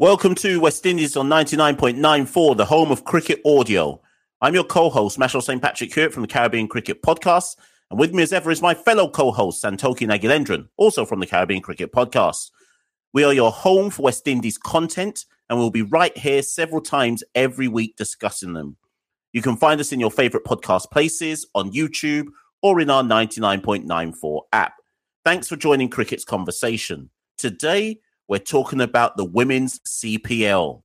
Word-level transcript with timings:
Welcome 0.00 0.36
to 0.36 0.60
West 0.60 0.86
Indies 0.86 1.16
on 1.16 1.28
99.94, 1.28 2.56
the 2.56 2.64
home 2.64 2.92
of 2.92 3.02
cricket 3.02 3.40
audio. 3.44 4.00
I'm 4.40 4.54
your 4.54 4.62
co-host, 4.62 5.18
Machel 5.18 5.42
St. 5.42 5.60
Patrick 5.60 5.92
Hewitt 5.92 6.14
from 6.14 6.22
the 6.22 6.28
Caribbean 6.28 6.68
Cricket 6.68 7.02
Podcast. 7.02 7.56
And 7.90 7.98
with 7.98 8.14
me 8.14 8.22
as 8.22 8.32
ever 8.32 8.52
is 8.52 8.62
my 8.62 8.74
fellow 8.74 9.10
co-host, 9.10 9.64
Santokie 9.64 10.06
Nagulendran, 10.06 10.68
also 10.76 11.04
from 11.04 11.18
the 11.18 11.26
Caribbean 11.26 11.62
Cricket 11.62 11.90
Podcast. 11.90 12.52
We 13.12 13.24
are 13.24 13.32
your 13.32 13.50
home 13.50 13.90
for 13.90 14.02
West 14.02 14.28
Indies 14.28 14.56
content, 14.56 15.24
and 15.50 15.58
we'll 15.58 15.72
be 15.72 15.82
right 15.82 16.16
here 16.16 16.42
several 16.42 16.80
times 16.80 17.24
every 17.34 17.66
week 17.66 17.96
discussing 17.96 18.52
them. 18.52 18.76
You 19.32 19.42
can 19.42 19.56
find 19.56 19.80
us 19.80 19.90
in 19.90 19.98
your 19.98 20.12
favorite 20.12 20.44
podcast 20.44 20.92
places, 20.92 21.44
on 21.56 21.72
YouTube, 21.72 22.28
or 22.62 22.80
in 22.80 22.88
our 22.88 23.02
99.94 23.02 24.42
app. 24.52 24.74
Thanks 25.24 25.48
for 25.48 25.56
joining 25.56 25.88
Cricket's 25.88 26.24
conversation. 26.24 27.10
Today, 27.36 27.98
we're 28.28 28.38
talking 28.38 28.80
about 28.80 29.16
the 29.16 29.24
women's 29.24 29.80
CPL. 29.80 30.82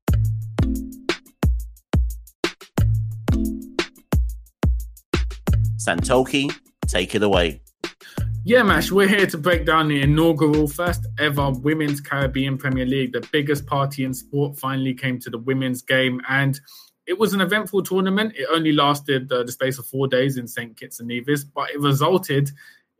Santokie, 5.77 6.49
take 6.87 7.13
it 7.13 7.21
away. 7.21 7.61
Yeah, 8.45 8.63
Mash, 8.63 8.91
we're 8.91 9.07
here 9.07 9.27
to 9.27 9.37
break 9.37 9.65
down 9.65 9.89
the 9.89 10.01
inaugural 10.01 10.67
first 10.67 11.05
ever 11.19 11.51
Women's 11.51 11.99
Caribbean 11.99 12.57
Premier 12.57 12.85
League. 12.85 13.11
The 13.11 13.27
biggest 13.31 13.65
party 13.65 14.05
in 14.05 14.13
sport 14.13 14.57
finally 14.57 14.93
came 14.93 15.19
to 15.19 15.29
the 15.29 15.37
women's 15.37 15.81
game, 15.81 16.21
and 16.29 16.59
it 17.05 17.19
was 17.19 17.33
an 17.33 17.41
eventful 17.41 17.83
tournament. 17.83 18.33
It 18.37 18.47
only 18.51 18.71
lasted 18.71 19.29
uh, 19.31 19.43
the 19.43 19.51
space 19.51 19.77
of 19.79 19.85
four 19.85 20.07
days 20.07 20.37
in 20.37 20.47
St. 20.47 20.75
Kitts 20.77 20.99
and 20.99 21.09
Nevis, 21.09 21.43
but 21.43 21.69
it 21.71 21.79
resulted 21.79 22.51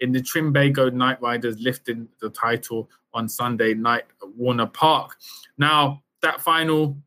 in 0.04 0.12
the 0.12 0.20
Trinbago 0.20 0.92
Knight 0.92 1.22
Riders 1.22 1.56
lifting 1.62 2.10
the 2.20 2.30
title 2.30 2.90
on 3.14 3.30
Sunday 3.30 3.74
night 3.74 4.04
at 4.22 4.36
Warner 4.36 4.68
Park. 4.68 5.16
Now, 5.58 6.04
that 6.22 6.42
final, 6.42 6.98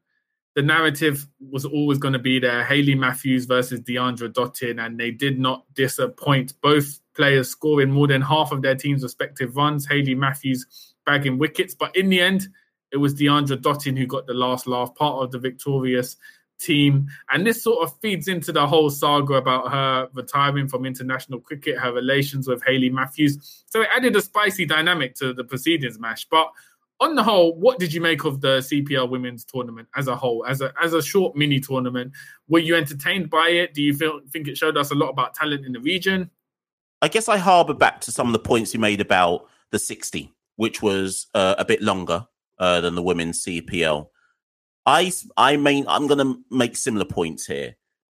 the 0.54 0.62
narrative 0.62 1.28
was 1.38 1.66
always 1.66 1.98
going 1.98 2.14
to 2.14 2.18
be 2.18 2.38
there 2.38 2.64
Hayley 2.64 2.94
Matthews 2.94 3.44
versus 3.44 3.80
Deandra 3.80 4.32
Dottin, 4.32 4.84
and 4.84 4.98
they 4.98 5.10
did 5.10 5.38
not 5.38 5.66
disappoint. 5.74 6.54
Both 6.62 7.00
players 7.14 7.50
scoring 7.50 7.90
more 7.90 8.06
than 8.08 8.22
half 8.22 8.50
of 8.50 8.62
their 8.62 8.74
team's 8.74 9.02
respective 9.02 9.56
runs. 9.56 9.86
Hayley 9.86 10.14
Matthews 10.14 10.94
bagging 11.04 11.36
wickets, 11.36 11.74
but 11.74 11.94
in 11.94 12.08
the 12.08 12.22
end, 12.22 12.48
it 12.92 12.96
was 12.96 13.14
Deandra 13.14 13.60
Dottin 13.60 13.98
who 13.98 14.06
got 14.06 14.26
the 14.26 14.32
last 14.32 14.66
laugh, 14.66 14.94
part 14.94 15.22
of 15.22 15.32
the 15.32 15.38
victorious 15.38 16.16
team. 16.58 17.08
And 17.30 17.46
this 17.46 17.62
sort 17.62 17.86
of 17.86 17.98
feeds 18.00 18.28
into 18.28 18.52
the 18.52 18.66
whole 18.66 18.90
saga 18.90 19.34
about 19.34 19.70
her 19.72 20.08
retiring 20.12 20.68
from 20.68 20.86
international 20.86 21.40
cricket, 21.40 21.78
her 21.78 21.92
relations 21.92 22.48
with 22.48 22.62
Hayley 22.64 22.90
Matthews. 22.90 23.64
So 23.66 23.82
it 23.82 23.88
added 23.94 24.16
a 24.16 24.22
spicy 24.22 24.66
dynamic 24.66 25.14
to 25.16 25.32
the 25.32 25.44
proceedings, 25.44 25.98
Mash. 25.98 26.26
But 26.30 26.50
on 27.00 27.14
the 27.14 27.22
whole, 27.22 27.54
what 27.54 27.78
did 27.78 27.92
you 27.92 28.00
make 28.00 28.24
of 28.24 28.40
the 28.40 28.58
CPL 28.58 29.10
women's 29.10 29.44
tournament 29.44 29.88
as 29.96 30.08
a 30.08 30.16
whole, 30.16 30.44
as 30.46 30.60
a 30.60 30.72
as 30.82 30.94
a 30.94 31.02
short 31.02 31.36
mini 31.36 31.60
tournament? 31.60 32.12
Were 32.48 32.58
you 32.58 32.74
entertained 32.74 33.28
by 33.28 33.48
it? 33.48 33.74
Do 33.74 33.82
you 33.82 33.94
feel 33.94 34.20
think 34.30 34.48
it 34.48 34.56
showed 34.56 34.76
us 34.76 34.90
a 34.90 34.94
lot 34.94 35.10
about 35.10 35.34
talent 35.34 35.66
in 35.66 35.72
the 35.72 35.80
region? 35.80 36.30
I 37.02 37.08
guess 37.08 37.28
I 37.28 37.36
harbour 37.36 37.74
back 37.74 38.00
to 38.02 38.12
some 38.12 38.26
of 38.26 38.32
the 38.32 38.38
points 38.38 38.72
you 38.72 38.80
made 38.80 39.02
about 39.02 39.46
the 39.70 39.78
60, 39.78 40.32
which 40.56 40.80
was 40.80 41.26
uh, 41.34 41.54
a 41.58 41.64
bit 41.64 41.82
longer 41.82 42.26
uh, 42.58 42.80
than 42.80 42.94
the 42.94 43.02
women's 43.02 43.44
CPL. 43.44 44.08
I 44.86 45.12
I 45.36 45.56
mean 45.56 45.84
I'm 45.88 46.06
going 46.06 46.18
to 46.18 46.40
make 46.50 46.76
similar 46.76 47.04
points 47.04 47.46
here. 47.46 47.76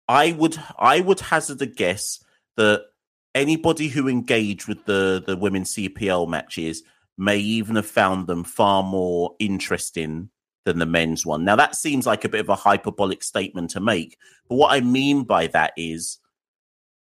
I 0.08 0.32
would 0.32 0.58
I 0.78 1.00
would 1.00 1.20
hazard 1.20 1.62
a 1.62 1.66
guess 1.66 2.22
that 2.56 2.82
anybody 3.34 3.88
who 3.88 4.08
engaged 4.08 4.66
with 4.66 4.84
the 4.84 5.22
the 5.24 5.36
women's 5.36 5.74
CPL 5.74 6.28
matches 6.28 6.82
may 7.16 7.38
even 7.38 7.76
have 7.76 7.86
found 7.86 8.26
them 8.26 8.44
far 8.44 8.82
more 8.82 9.34
interesting 9.38 10.28
than 10.64 10.78
the 10.78 10.86
men's 10.86 11.24
one. 11.24 11.44
Now 11.44 11.56
that 11.56 11.76
seems 11.76 12.06
like 12.06 12.24
a 12.24 12.28
bit 12.28 12.40
of 12.40 12.48
a 12.48 12.56
hyperbolic 12.56 13.22
statement 13.22 13.70
to 13.70 13.80
make, 13.80 14.18
but 14.48 14.56
what 14.56 14.72
I 14.72 14.80
mean 14.80 15.22
by 15.22 15.46
that 15.48 15.72
is 15.76 16.18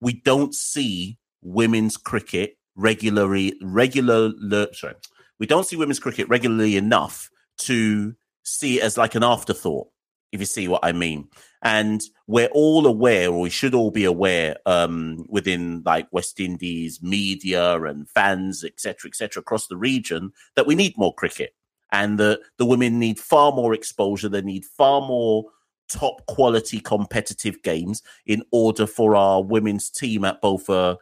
we 0.01 0.13
don't 0.13 0.55
see 0.55 1.19
women's 1.43 1.97
cricket 1.97 2.57
regularly 2.77 3.55
regular 3.63 4.33
sorry 4.73 4.95
we 5.39 5.47
don't 5.47 5.65
see 5.65 5.77
women's 5.77 6.01
cricket 6.01 6.29
regularly 6.29 6.77
enough 6.77 7.31
to 7.59 8.15
see 8.45 8.79
it 8.79 8.85
as 8.85 8.97
like 8.97 9.15
an 9.15 9.25
afterthought, 9.25 9.89
if 10.33 10.41
you 10.41 10.47
see 10.47 10.69
what 10.69 10.85
I 10.85 10.93
mean. 10.93 11.29
And 11.63 12.03
we're 12.27 12.49
all 12.53 12.87
aware, 12.87 13.31
or 13.31 13.41
we 13.41 13.51
should 13.51 13.75
all 13.75 13.91
be 13.91 14.05
aware, 14.05 14.57
um, 14.67 15.25
within 15.29 15.83
like 15.85 16.07
West 16.13 16.39
Indies 16.39 17.03
media 17.03 17.83
and 17.83 18.09
fans, 18.09 18.63
etc., 18.63 19.09
etc., 19.09 19.41
across 19.41 19.67
the 19.67 19.77
region, 19.77 20.33
that 20.57 20.67
we 20.67 20.75
need 20.75 20.97
more 20.97 21.15
cricket, 21.15 21.55
and 21.91 22.19
that 22.21 22.41
the 22.59 22.67
women 22.67 22.99
need 22.99 23.19
far 23.19 23.53
more 23.53 23.75
exposure. 23.75 24.29
They 24.29 24.43
need 24.43 24.65
far 24.65 25.01
more 25.01 25.47
top 25.89 26.25
quality 26.27 26.81
competitive 26.81 27.63
games 27.63 28.03
in 28.27 28.43
order 28.53 28.87
for 28.87 29.15
our 29.15 29.43
women's 29.43 29.91
team 29.91 30.25
at 30.25 30.41
both 30.41 30.69
uh, 30.69 30.97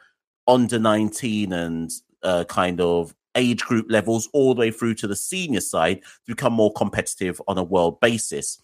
under 0.47 0.79
19 0.79 1.53
and 1.53 1.91
uh, 2.23 2.45
kind 2.45 2.81
of 2.81 3.15
age 3.35 3.63
group 3.63 3.87
levels 3.89 4.29
all 4.33 4.55
the 4.55 4.61
way 4.61 4.71
through 4.71 4.95
to 4.95 5.07
the 5.07 5.17
senior 5.17 5.61
side 5.61 6.03
to 6.03 6.35
become 6.35 6.53
more 6.53 6.73
competitive 6.73 7.41
on 7.49 7.59
a 7.59 7.65
world 7.65 8.01
basis. 8.01 8.59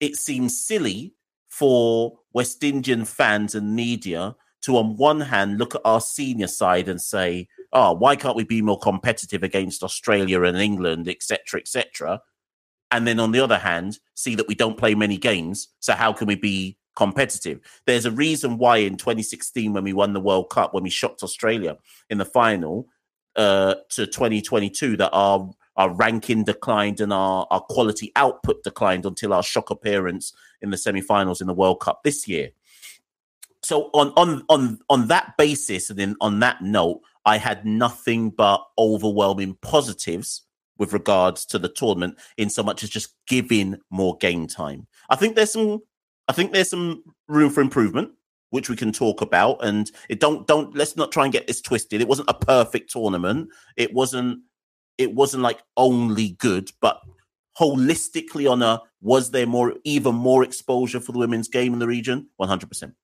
It 0.00 0.16
seems 0.16 0.58
silly 0.58 1.14
for 1.48 2.18
West 2.32 2.62
Indian 2.62 3.04
fans 3.04 3.54
and 3.54 3.74
media 3.74 4.36
to, 4.62 4.76
on 4.76 4.96
one 4.96 5.20
hand, 5.20 5.58
look 5.58 5.74
at 5.74 5.80
our 5.84 6.00
senior 6.00 6.48
side 6.48 6.88
and 6.88 7.00
say, 7.00 7.48
oh, 7.72 7.92
why 7.92 8.16
can't 8.16 8.36
we 8.36 8.44
be 8.44 8.62
more 8.62 8.78
competitive 8.78 9.42
against 9.42 9.82
Australia 9.82 10.42
and 10.42 10.56
England, 10.56 11.08
etc., 11.08 11.60
etc., 11.60 12.20
and 12.90 13.06
then 13.06 13.18
on 13.18 13.32
the 13.32 13.40
other 13.40 13.58
hand, 13.58 13.98
see 14.14 14.34
that 14.36 14.48
we 14.48 14.54
don't 14.54 14.78
play 14.78 14.94
many 14.94 15.16
games. 15.16 15.68
So 15.80 15.92
how 15.94 16.12
can 16.12 16.26
we 16.26 16.36
be 16.36 16.78
competitive? 16.94 17.60
There's 17.86 18.06
a 18.06 18.10
reason 18.10 18.58
why 18.58 18.78
in 18.78 18.96
2016, 18.96 19.72
when 19.72 19.84
we 19.84 19.92
won 19.92 20.12
the 20.12 20.20
World 20.20 20.50
Cup, 20.50 20.72
when 20.72 20.84
we 20.84 20.90
shocked 20.90 21.22
Australia 21.22 21.76
in 22.10 22.18
the 22.18 22.24
final, 22.24 22.86
uh, 23.36 23.76
to 23.90 24.06
2022 24.06 24.96
that 24.96 25.10
our 25.12 25.50
our 25.76 25.94
ranking 25.94 26.42
declined 26.42 27.00
and 27.00 27.12
our, 27.12 27.46
our 27.50 27.60
quality 27.60 28.10
output 28.16 28.64
declined 28.64 29.04
until 29.04 29.34
our 29.34 29.42
shock 29.42 29.68
appearance 29.70 30.32
in 30.62 30.70
the 30.70 30.78
semi-finals 30.78 31.42
in 31.42 31.46
the 31.46 31.52
World 31.52 31.80
Cup 31.80 32.02
this 32.02 32.26
year. 32.26 32.50
So 33.62 33.90
on 33.92 34.12
on 34.16 34.44
on 34.48 34.78
on 34.88 35.08
that 35.08 35.36
basis 35.36 35.90
and 35.90 35.98
then 35.98 36.16
on 36.20 36.40
that 36.40 36.62
note, 36.62 37.02
I 37.24 37.38
had 37.38 37.66
nothing 37.66 38.30
but 38.30 38.64
overwhelming 38.78 39.58
positives 39.60 40.42
with 40.78 40.92
regards 40.92 41.44
to 41.46 41.58
the 41.58 41.68
tournament 41.68 42.18
in 42.36 42.48
so 42.48 42.62
much 42.62 42.82
as 42.82 42.90
just 42.90 43.14
giving 43.26 43.76
more 43.90 44.16
game 44.18 44.46
time. 44.46 44.86
I 45.10 45.16
think 45.16 45.36
there's 45.36 45.52
some 45.52 45.80
I 46.28 46.32
think 46.32 46.52
there's 46.52 46.70
some 46.70 47.02
room 47.28 47.50
for 47.50 47.60
improvement 47.60 48.12
which 48.50 48.68
we 48.68 48.76
can 48.76 48.92
talk 48.92 49.20
about. 49.20 49.64
And 49.64 49.90
it 50.08 50.20
don't 50.20 50.46
don't 50.46 50.74
let's 50.74 50.96
not 50.96 51.12
try 51.12 51.24
and 51.24 51.32
get 51.32 51.46
this 51.46 51.60
twisted. 51.60 52.00
It 52.00 52.08
wasn't 52.08 52.30
a 52.30 52.34
perfect 52.34 52.90
tournament. 52.92 53.48
It 53.76 53.92
wasn't 53.92 54.40
it 54.98 55.14
wasn't 55.14 55.42
like 55.42 55.62
only 55.76 56.30
good, 56.38 56.70
but 56.80 57.00
holistically 57.58 58.50
on 58.50 58.62
a 58.62 58.80
was 59.00 59.30
there 59.30 59.46
more 59.46 59.74
even 59.84 60.14
more 60.14 60.44
exposure 60.44 61.00
for 61.00 61.12
the 61.12 61.18
women's 61.18 61.48
game 61.48 61.72
in 61.72 61.78
the 61.78 61.86
region? 61.86 62.28
One 62.36 62.48
hundred 62.48 62.68
percent. 62.68 62.94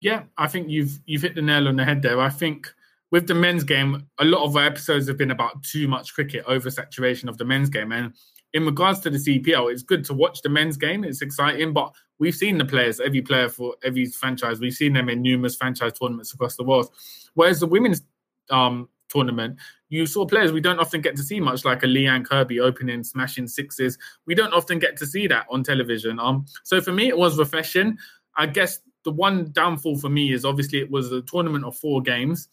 Yeah, 0.00 0.24
I 0.36 0.48
think 0.48 0.68
you've 0.68 0.98
you've 1.06 1.22
hit 1.22 1.34
the 1.34 1.42
nail 1.42 1.68
on 1.68 1.76
the 1.76 1.84
head 1.84 2.02
there. 2.02 2.20
I 2.20 2.28
think 2.28 2.68
with 3.12 3.26
the 3.26 3.34
men's 3.34 3.62
game, 3.62 4.08
a 4.18 4.24
lot 4.24 4.44
of 4.44 4.56
our 4.56 4.64
episodes 4.64 5.06
have 5.06 5.18
been 5.18 5.30
about 5.30 5.62
too 5.62 5.86
much 5.86 6.14
cricket, 6.14 6.46
oversaturation 6.46 7.28
of 7.28 7.36
the 7.36 7.44
men's 7.44 7.68
game. 7.68 7.92
And 7.92 8.14
in 8.54 8.66
regards 8.66 9.00
to 9.00 9.10
the 9.10 9.18
CPL, 9.18 9.72
it's 9.72 9.82
good 9.82 10.04
to 10.04 10.14
watch 10.14 10.42
the 10.42 10.48
men's 10.48 10.76
game. 10.76 11.04
It's 11.04 11.22
exciting, 11.22 11.72
but 11.72 11.94
we've 12.18 12.34
seen 12.34 12.58
the 12.58 12.64
players, 12.64 13.00
every 13.00 13.22
player 13.22 13.48
for 13.48 13.76
every 13.82 14.06
franchise. 14.06 14.60
We've 14.60 14.74
seen 14.74 14.92
them 14.92 15.08
in 15.08 15.22
numerous 15.22 15.56
franchise 15.56 15.92
tournaments 15.98 16.34
across 16.34 16.56
the 16.56 16.64
world. 16.64 16.90
Whereas 17.34 17.60
the 17.60 17.66
women's 17.66 18.02
um, 18.50 18.88
tournament, 19.08 19.58
you 19.88 20.06
saw 20.06 20.26
players 20.26 20.52
we 20.52 20.60
don't 20.60 20.78
often 20.78 21.00
get 21.00 21.16
to 21.16 21.22
see 21.22 21.40
much, 21.40 21.64
like 21.64 21.82
a 21.82 21.86
Lee-Ann 21.86 22.24
Kirby 22.24 22.60
opening, 22.60 23.04
smashing 23.04 23.48
sixes. 23.48 23.98
We 24.26 24.34
don't 24.34 24.52
often 24.52 24.78
get 24.78 24.96
to 24.98 25.06
see 25.06 25.26
that 25.28 25.46
on 25.50 25.62
television. 25.62 26.20
Um, 26.20 26.46
so 26.62 26.80
for 26.80 26.92
me, 26.92 27.08
it 27.08 27.16
was 27.16 27.38
refreshing. 27.38 27.96
I 28.36 28.46
guess 28.46 28.80
the 29.04 29.12
one 29.12 29.50
downfall 29.52 29.98
for 29.98 30.08
me 30.08 30.32
is 30.32 30.44
obviously 30.44 30.80
it 30.80 30.90
was 30.90 31.10
a 31.10 31.22
tournament 31.22 31.64
of 31.64 31.76
four 31.76 32.02
games 32.02 32.48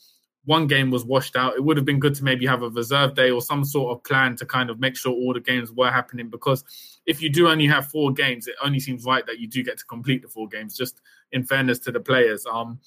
one 0.46 0.68
game 0.68 0.90
was 0.90 1.06
washed 1.06 1.36
out. 1.36 1.56
It 1.56 1.64
would 1.64 1.78
have 1.78 1.86
been 1.86 2.00
good 2.00 2.16
to 2.16 2.24
maybe 2.24 2.46
have 2.46 2.64
a 2.64 2.70
reserve 2.70 3.16
day 3.16 3.30
or 3.30 3.42
some 3.42 3.64
sort 3.64 3.96
of 3.96 4.04
plan 4.04 4.36
to 4.38 4.46
kind 4.46 4.70
of 4.70 4.80
make 4.80 4.96
sure 4.96 5.12
all 5.12 5.34
the 5.34 5.40
games 5.40 5.72
were 5.72 5.92
happening. 5.92 6.30
Because 6.30 6.64
if 7.06 7.22
you 7.22 7.30
do 7.30 7.50
only 7.50 7.68
have 7.68 7.88
four 7.88 8.12
games, 8.12 8.48
it 8.48 8.56
only 8.64 8.80
seems 8.80 9.06
right 9.06 9.26
that 9.28 9.40
you 9.40 9.48
do 9.48 9.64
get 9.64 9.78
to 9.78 9.86
complete 9.86 10.22
the 10.22 10.28
four 10.28 10.48
games. 10.48 10.76
Just 10.76 11.02
in 11.32 11.44
fairness 11.44 11.80
to 11.80 11.92
the 11.92 12.00
players. 12.00 12.46
Um, 12.46 12.80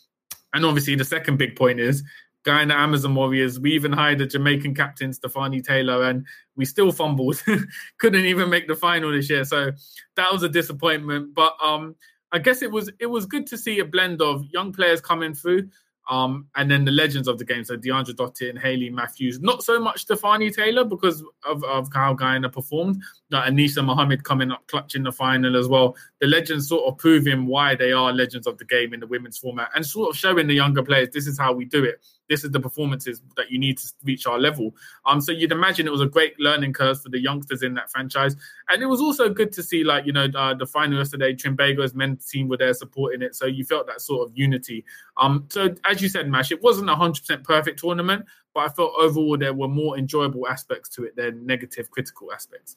and 0.54 0.64
obviously 0.64 0.94
the 0.94 1.04
second 1.04 1.38
big 1.38 1.56
point 1.56 1.80
is 1.80 2.02
Guyana 2.44 2.74
Amazon 2.74 3.14
Warriors. 3.14 3.60
We 3.60 3.72
even 3.72 3.92
hired 3.92 4.20
a 4.20 4.26
Jamaican 4.26 4.74
captain, 4.74 5.12
Stafanie 5.12 5.64
Taylor, 5.64 6.04
and 6.04 6.26
we 6.56 6.64
still 6.64 6.90
fumbled. 6.92 7.42
Couldn't 7.98 8.24
even 8.24 8.50
make 8.50 8.66
the 8.66 8.74
final 8.74 9.12
this 9.12 9.30
year. 9.30 9.44
So 9.44 9.70
that 10.16 10.32
was 10.32 10.42
a 10.42 10.48
disappointment. 10.48 11.34
But 11.34 11.54
um, 11.62 11.94
I 12.32 12.38
guess 12.38 12.62
it 12.62 12.70
was 12.70 12.90
it 12.98 13.06
was 13.06 13.26
good 13.26 13.46
to 13.48 13.58
see 13.58 13.78
a 13.78 13.84
blend 13.84 14.20
of 14.20 14.44
young 14.50 14.72
players 14.72 15.00
coming 15.00 15.34
through 15.34 15.68
Um, 16.10 16.48
and 16.56 16.70
then 16.70 16.84
the 16.84 16.90
legends 16.90 17.28
of 17.28 17.38
the 17.38 17.44
game, 17.44 17.64
so 17.64 17.76
Deandra 17.76 18.14
Dottin, 18.14 18.60
Hayley 18.60 18.90
Matthews, 18.90 19.40
not 19.40 19.62
so 19.62 19.80
much 19.80 20.06
Stafanie 20.06 20.54
Taylor 20.54 20.84
because 20.84 21.22
of, 21.46 21.62
of 21.64 21.88
how 21.92 22.12
Guyana 22.12 22.48
performed. 22.48 23.00
Uh, 23.32 23.42
Anisa 23.42 23.84
Mohammed 23.84 24.24
coming 24.24 24.50
up 24.50 24.66
clutch 24.66 24.94
in 24.94 25.04
the 25.04 25.12
final 25.12 25.56
as 25.56 25.68
well. 25.68 25.96
The 26.20 26.26
legends 26.26 26.68
sort 26.68 26.84
of 26.86 26.98
proving 26.98 27.46
why 27.46 27.76
they 27.76 27.92
are 27.92 28.12
legends 28.12 28.46
of 28.46 28.58
the 28.58 28.64
game 28.64 28.92
in 28.92 29.00
the 29.00 29.06
women's 29.06 29.38
format 29.38 29.70
and 29.74 29.86
sort 29.86 30.10
of 30.10 30.16
showing 30.16 30.48
the 30.48 30.54
younger 30.54 30.82
players 30.82 31.10
this 31.12 31.26
is 31.26 31.38
how 31.38 31.52
we 31.52 31.64
do 31.64 31.84
it. 31.84 32.02
This 32.28 32.44
is 32.44 32.50
the 32.50 32.60
performances 32.60 33.20
that 33.36 33.50
you 33.50 33.58
need 33.58 33.78
to 33.78 33.92
reach 34.04 34.26
our 34.26 34.38
level. 34.38 34.74
Um, 35.06 35.20
so 35.20 35.32
you'd 35.32 35.52
imagine 35.52 35.86
it 35.86 35.90
was 35.90 36.00
a 36.00 36.06
great 36.06 36.38
learning 36.38 36.72
curve 36.72 37.00
for 37.00 37.08
the 37.08 37.20
youngsters 37.20 37.62
in 37.62 37.74
that 37.74 37.90
franchise, 37.90 38.36
and 38.68 38.82
it 38.82 38.86
was 38.86 39.00
also 39.00 39.28
good 39.28 39.52
to 39.52 39.62
see 39.62 39.84
like 39.84 40.06
you 40.06 40.12
know 40.12 40.28
uh, 40.34 40.54
the 40.54 40.66
final 40.66 40.98
yesterday. 40.98 41.34
Trinbagos 41.34 41.94
men's 41.94 42.28
team 42.28 42.48
were 42.48 42.56
there 42.56 42.74
supporting 42.74 43.22
it, 43.22 43.34
so 43.34 43.46
you 43.46 43.64
felt 43.64 43.86
that 43.86 44.00
sort 44.00 44.28
of 44.28 44.36
unity. 44.36 44.84
Um, 45.16 45.46
so 45.50 45.74
as 45.84 46.00
you 46.00 46.08
said, 46.08 46.28
Mash, 46.28 46.52
it 46.52 46.62
wasn't 46.62 46.90
a 46.90 46.94
hundred 46.94 47.20
percent 47.20 47.44
perfect 47.44 47.78
tournament, 47.80 48.26
but 48.54 48.60
I 48.60 48.68
felt 48.68 48.92
overall 48.98 49.36
there 49.36 49.54
were 49.54 49.68
more 49.68 49.98
enjoyable 49.98 50.46
aspects 50.48 50.88
to 50.90 51.04
it 51.04 51.16
than 51.16 51.46
negative, 51.46 51.90
critical 51.90 52.32
aspects. 52.32 52.76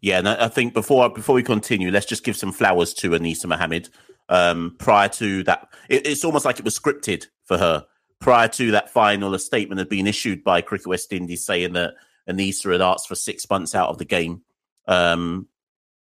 Yeah, 0.00 0.18
and 0.18 0.28
I 0.28 0.48
think 0.48 0.74
before 0.74 1.08
before 1.10 1.34
we 1.34 1.42
continue, 1.42 1.90
let's 1.90 2.06
just 2.06 2.24
give 2.24 2.36
some 2.36 2.52
flowers 2.52 2.94
to 2.94 3.10
Anisa 3.10 3.46
Mohammed. 3.46 3.88
Um, 4.28 4.76
prior 4.78 5.08
to 5.10 5.42
that, 5.44 5.68
it, 5.88 6.06
it's 6.06 6.24
almost 6.24 6.44
like 6.44 6.58
it 6.58 6.64
was 6.64 6.78
scripted 6.78 7.26
for 7.44 7.58
her. 7.58 7.86
Prior 8.20 8.48
to 8.48 8.72
that 8.72 8.90
final, 8.90 9.34
a 9.34 9.38
statement 9.38 9.78
had 9.78 9.88
been 9.88 10.06
issued 10.06 10.42
by 10.42 10.60
Cricket 10.60 10.88
West 10.88 11.12
Indies 11.12 11.44
saying 11.44 11.74
that 11.74 11.94
Anisa 12.28 12.72
had 12.72 12.80
asked 12.80 13.08
for 13.08 13.14
six 13.14 13.48
months 13.48 13.74
out 13.74 13.88
of 13.88 13.98
the 13.98 14.04
game. 14.04 14.42
Um, 14.86 15.46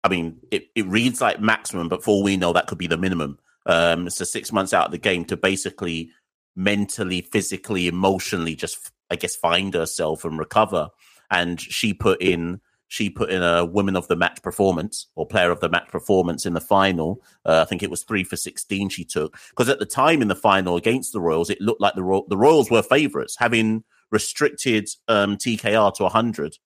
I 0.02 0.08
mean, 0.08 0.38
it, 0.50 0.68
it 0.74 0.86
reads 0.86 1.20
like 1.20 1.40
maximum, 1.40 1.88
but 1.88 2.04
for 2.04 2.10
all 2.10 2.22
we 2.22 2.36
know, 2.36 2.52
that 2.52 2.66
could 2.66 2.78
be 2.78 2.86
the 2.86 2.98
minimum. 2.98 3.38
Um, 3.66 4.10
so 4.10 4.24
six 4.24 4.52
months 4.52 4.74
out 4.74 4.86
of 4.86 4.92
the 4.92 4.98
game 4.98 5.24
to 5.26 5.36
basically 5.36 6.10
mentally, 6.54 7.22
physically, 7.22 7.88
emotionally, 7.88 8.54
just 8.54 8.90
I 9.10 9.16
guess 9.16 9.34
find 9.34 9.72
herself 9.72 10.24
and 10.24 10.38
recover. 10.38 10.90
And 11.30 11.60
she 11.60 11.94
put 11.94 12.20
in 12.20 12.60
she 12.94 13.10
put 13.10 13.28
in 13.28 13.42
a 13.42 13.64
women 13.64 13.96
of 13.96 14.06
the 14.06 14.14
match 14.14 14.40
performance 14.40 15.08
or 15.16 15.26
player 15.26 15.50
of 15.50 15.58
the 15.58 15.68
match 15.68 15.88
performance 15.88 16.46
in 16.46 16.54
the 16.54 16.60
final. 16.60 17.20
Uh, 17.44 17.60
I 17.60 17.64
think 17.64 17.82
it 17.82 17.90
was 17.90 18.04
three 18.04 18.22
for 18.22 18.36
16 18.36 18.88
she 18.88 19.04
took. 19.04 19.36
Because 19.50 19.68
at 19.68 19.80
the 19.80 19.84
time 19.84 20.22
in 20.22 20.28
the 20.28 20.36
final 20.36 20.76
against 20.76 21.12
the 21.12 21.20
Royals, 21.20 21.50
it 21.50 21.60
looked 21.60 21.80
like 21.80 21.96
the, 21.96 22.22
the 22.28 22.36
Royals 22.36 22.70
were 22.70 22.84
favourites, 22.84 23.34
having 23.36 23.82
restricted 24.12 24.88
um, 25.08 25.36
TKR 25.36 25.92
to 25.94 26.04
100 26.04 26.56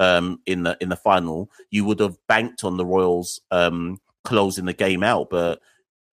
um, 0.00 0.40
in 0.44 0.64
the 0.64 0.76
in 0.80 0.88
the 0.88 0.96
final. 0.96 1.52
You 1.70 1.84
would 1.84 2.00
have 2.00 2.16
banked 2.26 2.64
on 2.64 2.78
the 2.78 2.86
Royals 2.86 3.40
um, 3.52 3.98
closing 4.24 4.64
the 4.64 4.72
game 4.72 5.04
out. 5.04 5.30
But 5.30 5.60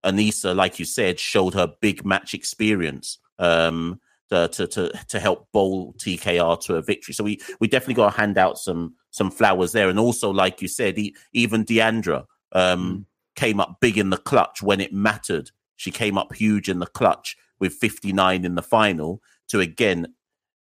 Anisa, 0.05 0.55
like 0.55 0.77
you 0.77 0.85
said, 0.85 1.19
showed 1.19 1.55
her 1.55 1.73
big 1.81 2.05
match 2.05 2.35
experience. 2.35 3.17
Um, 3.39 3.99
to, 4.29 4.47
to 4.47 4.67
to 4.67 4.91
to 5.09 5.19
help 5.19 5.51
bowl 5.51 5.93
TKR 5.93 6.59
to 6.61 6.75
a 6.75 6.81
victory. 6.81 7.13
So 7.13 7.23
we 7.23 7.39
we 7.59 7.67
definitely 7.67 7.95
got 7.95 8.11
to 8.11 8.17
hand 8.17 8.37
out 8.37 8.57
some 8.57 8.95
some 9.13 9.31
flowers 9.31 9.71
there. 9.71 9.89
And 9.89 9.99
also, 9.99 10.31
like 10.31 10.61
you 10.61 10.67
said, 10.67 10.97
he, 10.97 11.15
even 11.31 11.63
Deandra 11.63 12.25
um, 12.51 12.83
mm. 12.83 13.05
came 13.35 13.59
up 13.59 13.77
big 13.79 13.97
in 13.97 14.09
the 14.09 14.17
clutch 14.17 14.61
when 14.61 14.81
it 14.81 14.91
mattered. 14.91 15.51
She 15.75 15.91
came 15.91 16.17
up 16.17 16.33
huge 16.33 16.67
in 16.67 16.79
the 16.79 16.87
clutch 16.87 17.37
with 17.59 17.73
59 17.73 18.43
in 18.43 18.55
the 18.55 18.63
final 18.63 19.21
to 19.49 19.59
again. 19.61 20.13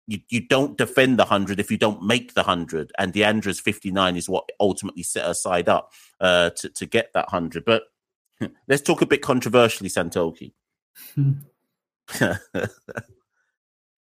You, 0.08 0.20
you 0.30 0.48
don't 0.48 0.78
defend 0.78 1.18
the 1.18 1.24
100 1.24 1.60
if 1.60 1.72
you 1.72 1.78
don't 1.80 2.04
make 2.04 2.36
the 2.36 2.44
100. 2.44 2.92
And 3.00 3.12
Deandra's 3.12 3.60
59 3.60 4.16
is 4.16 4.30
what 4.30 4.48
ultimately 4.60 5.02
set 5.02 5.26
her 5.26 5.34
side 5.34 5.68
up 5.68 5.92
uh, 6.22 6.52
to, 6.58 6.70
to 6.70 6.86
get 6.86 7.12
that 7.14 7.32
100. 7.32 7.66
But 7.66 7.86
let's 8.68 8.84
talk 8.84 9.02
a 9.02 9.08
bit 9.08 9.24
controversially, 9.24 9.90
Santokie. 9.90 10.54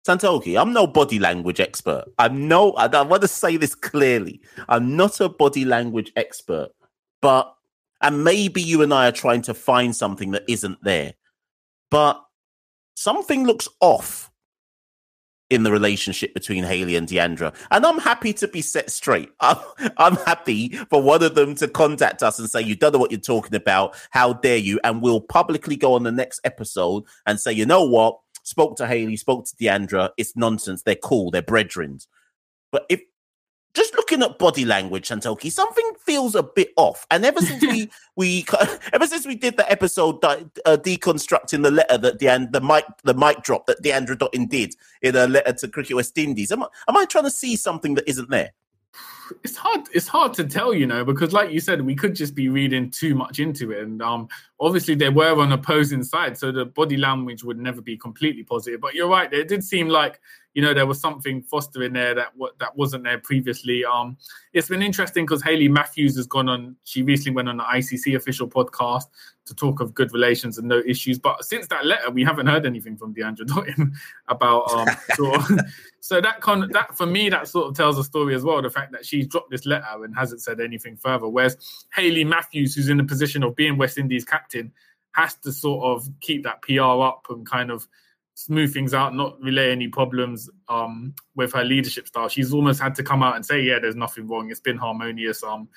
Santokie, 0.08 0.60
I'm 0.60 0.74
no 0.74 0.88
body 0.88 1.20
language 1.20 1.60
expert. 1.60 2.06
I'm 2.18 2.48
no, 2.48 2.72
I, 2.74 2.88
I 2.88 3.02
want 3.04 3.22
to 3.22 3.28
say 3.28 3.58
this 3.58 3.76
clearly. 3.76 4.42
I'm 4.68 4.96
not 4.96 5.20
a 5.20 5.30
body 5.30 5.64
language 5.64 6.12
expert, 6.16 6.70
but, 7.22 7.54
and 8.02 8.24
maybe 8.24 8.62
you 8.62 8.82
and 8.82 8.94
I 8.94 9.10
are 9.10 9.14
trying 9.14 9.44
to 9.44 9.54
find 9.54 9.96
something 9.96 10.32
that 10.32 10.44
isn't 10.48 10.84
there, 10.84 11.14
but 11.92 12.20
something 12.96 13.46
looks 13.46 13.68
off 13.80 14.32
in 15.52 15.64
the 15.64 15.72
relationship 15.72 16.34
between 16.34 16.64
Hayley 16.64 16.96
and 16.96 17.08
Deandra. 17.08 17.54
And 17.70 17.86
I'm 17.86 18.00
happy 18.00 18.32
to 18.34 18.48
be 18.48 18.62
set 18.62 18.90
straight. 18.90 19.30
I'm, 19.42 19.58
I'm, 19.98 20.16
happy 20.16 20.70
for 20.90 21.04
one 21.04 21.22
of 21.22 21.36
them 21.36 21.56
to 21.56 21.68
contact 21.68 22.24
us 22.24 22.40
and 22.40 22.50
say, 22.50 22.62
You 22.62 22.76
don't 22.76 22.94
know 22.94 23.00
what 23.00 23.12
you're 23.12 23.20
talking 23.20 23.54
about. 23.54 23.96
How 24.12 24.34
dare 24.34 24.58
you? 24.58 24.80
And 24.84 25.02
we'll 25.02 25.22
publicly 25.22 25.76
go 25.76 25.94
on 25.94 26.04
the 26.04 26.12
next 26.12 26.40
episode 26.46 27.04
and 27.26 27.40
say, 27.40 27.52
You 27.52 27.66
know 27.66 27.84
what? 27.84 28.18
Spoke 28.44 28.78
to 28.78 28.88
Hayley, 28.88 29.18
spoke 29.18 29.46
to 29.46 29.56
Deandra. 29.56 30.10
It's 30.18 30.36
nonsense. 30.36 30.84
They're 30.84 30.96
cool. 30.96 31.32
They're 31.32 31.42
brethren. 31.42 32.00
But 32.72 32.86
if 32.90 33.02
just 33.74 33.96
looking 33.96 34.22
at 34.22 34.38
body 34.38 34.66
language, 34.66 35.08
Santokie, 35.08 35.52
something 35.52 35.92
feels 36.06 36.36
a 36.36 36.44
bit 36.44 36.72
off. 36.76 37.06
And 37.10 37.26
ever 37.26 37.40
since 37.40 37.62
we 37.62 37.90
we 38.16 38.46
ever 38.94 39.08
since 39.08 39.26
we 39.26 39.36
did 39.36 39.58
the 39.58 39.70
episode 39.72 40.24
uh, 40.24 40.38
deconstructing 40.66 41.64
the 41.64 41.72
letter 41.72 41.98
that 41.98 42.20
Deand 42.20 42.52
the 42.52 42.62
mic 42.62 42.86
the 43.04 43.14
mic 43.14 43.44
drop 43.44 43.66
that 43.68 43.82
Deandra 43.82 44.18
Dottin 44.18 44.50
did 44.50 44.76
in 45.02 45.16
a 45.16 45.28
letter 45.28 45.54
to 45.54 45.68
Cricket 45.68 45.96
West 45.96 46.18
Indies, 46.18 46.52
am 46.52 46.64
I, 46.64 46.68
am 46.90 46.98
I 46.98 47.06
trying 47.06 47.26
to 47.26 47.32
see 47.32 47.56
something 47.56 47.96
that 47.96 48.10
isn't 48.10 48.30
there? 48.30 48.52
It's 49.44 49.56
hard 49.56 49.88
it's 49.94 50.08
hard 50.08 50.34
to 50.34 50.44
tell 50.44 50.74
you 50.74 50.86
know 50.86 51.06
because 51.06 51.32
like 51.32 51.52
you 51.52 51.60
said 51.60 51.82
we 51.82 51.96
could 51.96 52.16
just 52.16 52.36
be 52.36 52.50
reading 52.50 52.90
too 52.90 53.16
much 53.16 53.40
into 53.40 53.72
it. 53.72 53.84
And 53.84 54.02
um 54.02 54.28
obviously 54.60 54.96
they 54.96 55.10
were 55.10 55.40
on 55.40 55.52
opposing 55.52 56.04
sides 56.04 56.40
so 56.40 56.52
the 56.52 56.66
body 56.66 56.98
language 56.98 57.44
would 57.44 57.58
never 57.58 57.82
be 57.82 57.98
completely 57.98 58.44
positive. 58.44 58.82
But 58.82 58.94
you're 58.94 59.08
right 59.08 59.32
it 59.32 59.48
did 59.48 59.64
seem 59.64 59.88
like 59.88 60.20
you 60.54 60.62
know 60.62 60.74
there 60.74 60.86
was 60.86 61.00
something 61.00 61.42
fostering 61.42 61.94
there 61.94 62.14
that 62.14 62.36
what 62.36 62.58
that 62.60 62.76
wasn't 62.76 63.04
there 63.04 63.18
previously. 63.20 63.86
Um, 63.86 64.18
it's 64.54 64.68
been 64.68 64.82
interesting 64.82 65.26
because 65.26 65.42
Hayley 65.42 65.70
Matthews 65.70 66.16
has 66.18 66.28
gone 66.28 66.50
on. 66.50 66.76
She 66.84 67.04
recently 67.04 67.36
went 67.36 67.50
on 67.50 67.58
the 67.58 67.64
ICC 67.64 68.16
official 68.16 68.48
podcast 68.48 69.06
to 69.46 69.56
talk 69.56 69.80
of 69.80 69.94
good 69.94 70.12
relations 70.14 70.58
and 70.58 70.68
no 70.68 70.82
issues. 70.86 71.18
But 71.20 71.44
since 71.46 71.68
that 71.68 71.86
letter, 71.86 72.12
we 72.12 72.24
haven't 72.24 72.48
heard 72.48 72.66
anything 72.66 72.98
from 72.98 73.14
Deandra 73.14 73.46
Dottin 73.46 73.94
about 74.28 74.72
um. 74.72 74.88
sort 75.16 75.36
of, 75.36 75.60
so 76.02 76.20
that 76.20 76.42
kind 76.42 76.70
that 76.74 76.98
for 76.98 77.06
me 77.06 77.30
that 77.30 77.48
sort 77.48 77.68
of 77.68 77.76
tells 77.76 77.98
a 77.98 78.04
story 78.04 78.36
as 78.36 78.44
well. 78.44 78.62
The 78.62 78.70
fact 78.70 78.92
that 78.92 79.06
she's 79.06 79.28
dropped 79.28 79.52
this 79.52 79.66
letter 79.66 80.04
and 80.04 80.16
hasn't 80.16 80.42
said 80.42 80.60
anything 80.60 80.98
further. 80.98 81.28
Whereas 81.28 81.58
Hayley 81.94 82.24
Matthews, 82.24 82.76
who's 82.76 82.90
in 82.90 82.98
the 82.98 83.04
position 83.04 83.44
of 83.44 83.56
being 83.56 83.78
West 83.78 83.98
Indies 83.98 84.26
captain, 84.26 84.72
has 85.14 85.36
to 85.36 85.52
sort 85.52 85.84
of 85.84 86.08
keep 86.20 86.44
that 86.44 86.62
PR 86.62 86.82
up 86.82 87.28
and 87.30 87.46
kind 87.46 87.72
of 87.72 87.88
smooth 88.36 88.74
things 88.74 88.94
out, 88.94 89.16
not 89.16 89.42
relay 89.42 89.72
any 89.72 89.88
problems 89.88 90.50
um, 90.70 91.14
with 91.36 91.54
her 91.54 91.64
leadership 91.64 92.08
style. 92.08 92.30
She's 92.30 92.54
almost 92.54 92.82
had 92.82 92.96
to 92.96 93.04
come 93.04 93.24
out 93.24 93.36
and 93.36 93.46
say, 93.46 93.62
"Yeah, 93.62 93.80
there's 93.80 93.96
nothing 93.96 94.28
wrong. 94.28 94.50
It's 94.50 94.60
been 94.60 94.78
harmonious. 94.78 95.44
Um, 95.44 95.70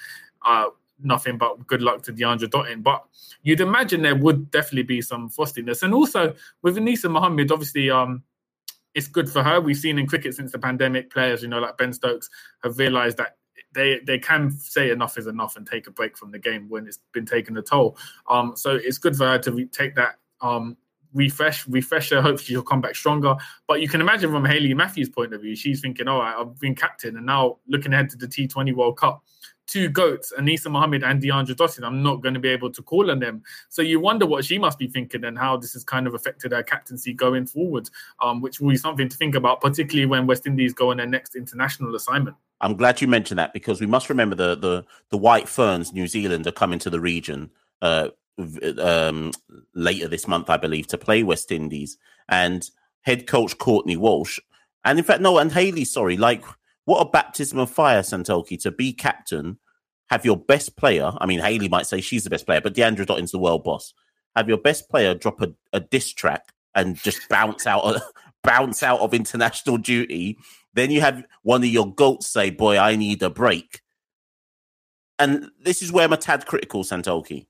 uh, 0.44 0.66
nothing 1.02 1.38
but 1.38 1.66
good 1.66 1.82
luck 1.82 2.02
to 2.02 2.12
Deandra 2.12 2.48
Dottin." 2.48 2.82
But 2.82 3.04
you'd 3.42 3.60
imagine 3.60 4.02
there 4.02 4.16
would 4.16 4.50
definitely 4.50 4.84
be 4.84 5.02
some 5.02 5.28
frostiness, 5.28 5.82
and 5.82 5.94
also 5.94 6.34
with 6.62 6.76
Anisa 6.76 7.10
Mohammed, 7.10 7.52
obviously, 7.52 7.90
um, 7.90 8.22
it's 8.94 9.08
good 9.08 9.28
for 9.28 9.42
her. 9.42 9.60
We've 9.60 9.76
seen 9.76 9.98
in 9.98 10.06
cricket 10.06 10.34
since 10.34 10.52
the 10.52 10.58
pandemic, 10.58 11.10
players, 11.10 11.42
you 11.42 11.48
know, 11.48 11.58
like 11.58 11.76
Ben 11.76 11.92
Stokes, 11.92 12.30
have 12.62 12.78
realised 12.78 13.16
that 13.18 13.36
they 13.74 14.00
they 14.06 14.18
can 14.18 14.50
say 14.50 14.90
enough 14.90 15.18
is 15.18 15.26
enough 15.26 15.56
and 15.56 15.66
take 15.66 15.86
a 15.86 15.90
break 15.90 16.16
from 16.16 16.30
the 16.30 16.38
game 16.38 16.68
when 16.68 16.86
it's 16.86 17.00
been 17.12 17.26
taking 17.26 17.56
a 17.56 17.62
toll. 17.62 17.98
Um, 18.28 18.54
so 18.56 18.76
it's 18.76 18.98
good 18.98 19.16
for 19.16 19.26
her 19.26 19.38
to 19.38 19.52
re- 19.52 19.66
take 19.66 19.96
that 19.96 20.16
um, 20.40 20.76
refresh, 21.14 21.66
refresh 21.68 22.10
her. 22.10 22.20
Hopefully, 22.20 22.46
she'll 22.46 22.62
come 22.62 22.80
back 22.80 22.94
stronger. 22.94 23.36
But 23.66 23.80
you 23.80 23.88
can 23.88 24.00
imagine 24.00 24.30
from 24.30 24.44
Hayley 24.44 24.74
Matthews' 24.74 25.08
point 25.08 25.32
of 25.32 25.40
view, 25.40 25.56
she's 25.56 25.80
thinking, 25.80 26.08
all 26.08 26.20
right, 26.20 26.34
I've 26.36 26.58
been 26.60 26.74
captain, 26.74 27.16
and 27.16 27.24
now 27.26 27.58
looking 27.66 27.92
ahead 27.92 28.10
to 28.10 28.16
the 28.16 28.26
T20 28.26 28.74
World 28.74 28.98
Cup, 28.98 29.22
two 29.66 29.88
goats, 29.88 30.32
Anisa 30.38 30.70
Mohammed 30.70 31.02
and 31.02 31.22
Deandra 31.22 31.54
Dottin, 31.54 31.84
I'm 31.84 32.02
not 32.02 32.22
going 32.22 32.34
to 32.34 32.40
be 32.40 32.48
able 32.48 32.70
to 32.70 32.82
call 32.82 33.10
on 33.10 33.18
them. 33.18 33.42
So 33.68 33.82
you 33.82 34.00
wonder 34.00 34.26
what 34.26 34.44
she 34.44 34.58
must 34.58 34.78
be 34.78 34.86
thinking 34.86 35.24
and 35.24 35.38
how 35.38 35.56
this 35.56 35.72
has 35.72 35.84
kind 35.84 36.06
of 36.06 36.14
affected 36.14 36.52
her 36.52 36.62
captaincy 36.62 37.12
going 37.12 37.46
forward, 37.46 37.88
um, 38.22 38.40
which 38.40 38.60
will 38.60 38.70
be 38.70 38.76
something 38.76 39.08
to 39.08 39.16
think 39.16 39.34
about, 39.34 39.60
particularly 39.60 40.06
when 40.06 40.26
West 40.26 40.46
Indies 40.46 40.72
go 40.72 40.90
on 40.90 40.98
their 40.98 41.06
next 41.06 41.34
international 41.34 41.94
assignment. 41.94 42.36
I'm 42.60 42.76
glad 42.76 43.00
you 43.00 43.08
mentioned 43.08 43.38
that 43.38 43.52
because 43.52 43.80
we 43.80 43.86
must 43.86 44.08
remember 44.08 44.36
the 44.36 44.54
the, 44.54 44.84
the 45.10 45.18
White 45.18 45.48
Ferns, 45.48 45.92
New 45.92 46.06
Zealand, 46.06 46.46
are 46.46 46.52
coming 46.52 46.78
to 46.80 46.90
the 46.90 47.00
region. 47.00 47.50
Uh, 47.82 48.08
um, 48.78 49.32
later 49.74 50.08
this 50.08 50.26
month, 50.26 50.50
I 50.50 50.56
believe, 50.56 50.86
to 50.88 50.98
play 50.98 51.22
West 51.22 51.52
Indies. 51.52 51.98
And 52.28 52.68
head 53.02 53.26
coach 53.26 53.58
Courtney 53.58 53.96
Walsh, 53.96 54.38
and 54.84 54.98
in 54.98 55.04
fact, 55.04 55.20
no, 55.20 55.38
and 55.38 55.52
Hayley, 55.52 55.84
sorry, 55.84 56.16
like 56.16 56.44
what 56.84 57.00
a 57.00 57.10
baptism 57.10 57.58
of 57.58 57.70
fire, 57.70 58.02
Santokie, 58.02 58.60
to 58.62 58.70
be 58.70 58.92
captain, 58.92 59.58
have 60.10 60.24
your 60.24 60.36
best 60.36 60.76
player. 60.76 61.12
I 61.18 61.26
mean, 61.26 61.40
Hayley 61.40 61.68
might 61.68 61.86
say 61.86 62.00
she's 62.00 62.24
the 62.24 62.30
best 62.30 62.46
player, 62.46 62.60
but 62.60 62.74
Deandra 62.74 63.06
Dottin's 63.06 63.32
the 63.32 63.38
world 63.38 63.64
boss. 63.64 63.94
Have 64.36 64.48
your 64.48 64.58
best 64.58 64.90
player 64.90 65.14
drop 65.14 65.40
a, 65.40 65.52
a 65.72 65.80
diss 65.80 66.12
track 66.12 66.52
and 66.74 66.96
just 66.96 67.28
bounce 67.28 67.66
out, 67.66 67.84
of, 67.84 68.02
bounce 68.42 68.82
out 68.82 69.00
of 69.00 69.14
international 69.14 69.78
duty. 69.78 70.36
Then 70.74 70.90
you 70.90 71.00
have 71.00 71.24
one 71.42 71.62
of 71.62 71.68
your 71.68 71.94
goats 71.94 72.26
say, 72.26 72.50
"Boy, 72.50 72.76
I 72.76 72.96
need 72.96 73.22
a 73.22 73.30
break." 73.30 73.80
And 75.18 75.50
this 75.60 75.80
is 75.80 75.92
where 75.92 76.04
I'm 76.04 76.12
a 76.12 76.16
tad 76.16 76.44
critical, 76.44 76.82
Santokie 76.82 77.46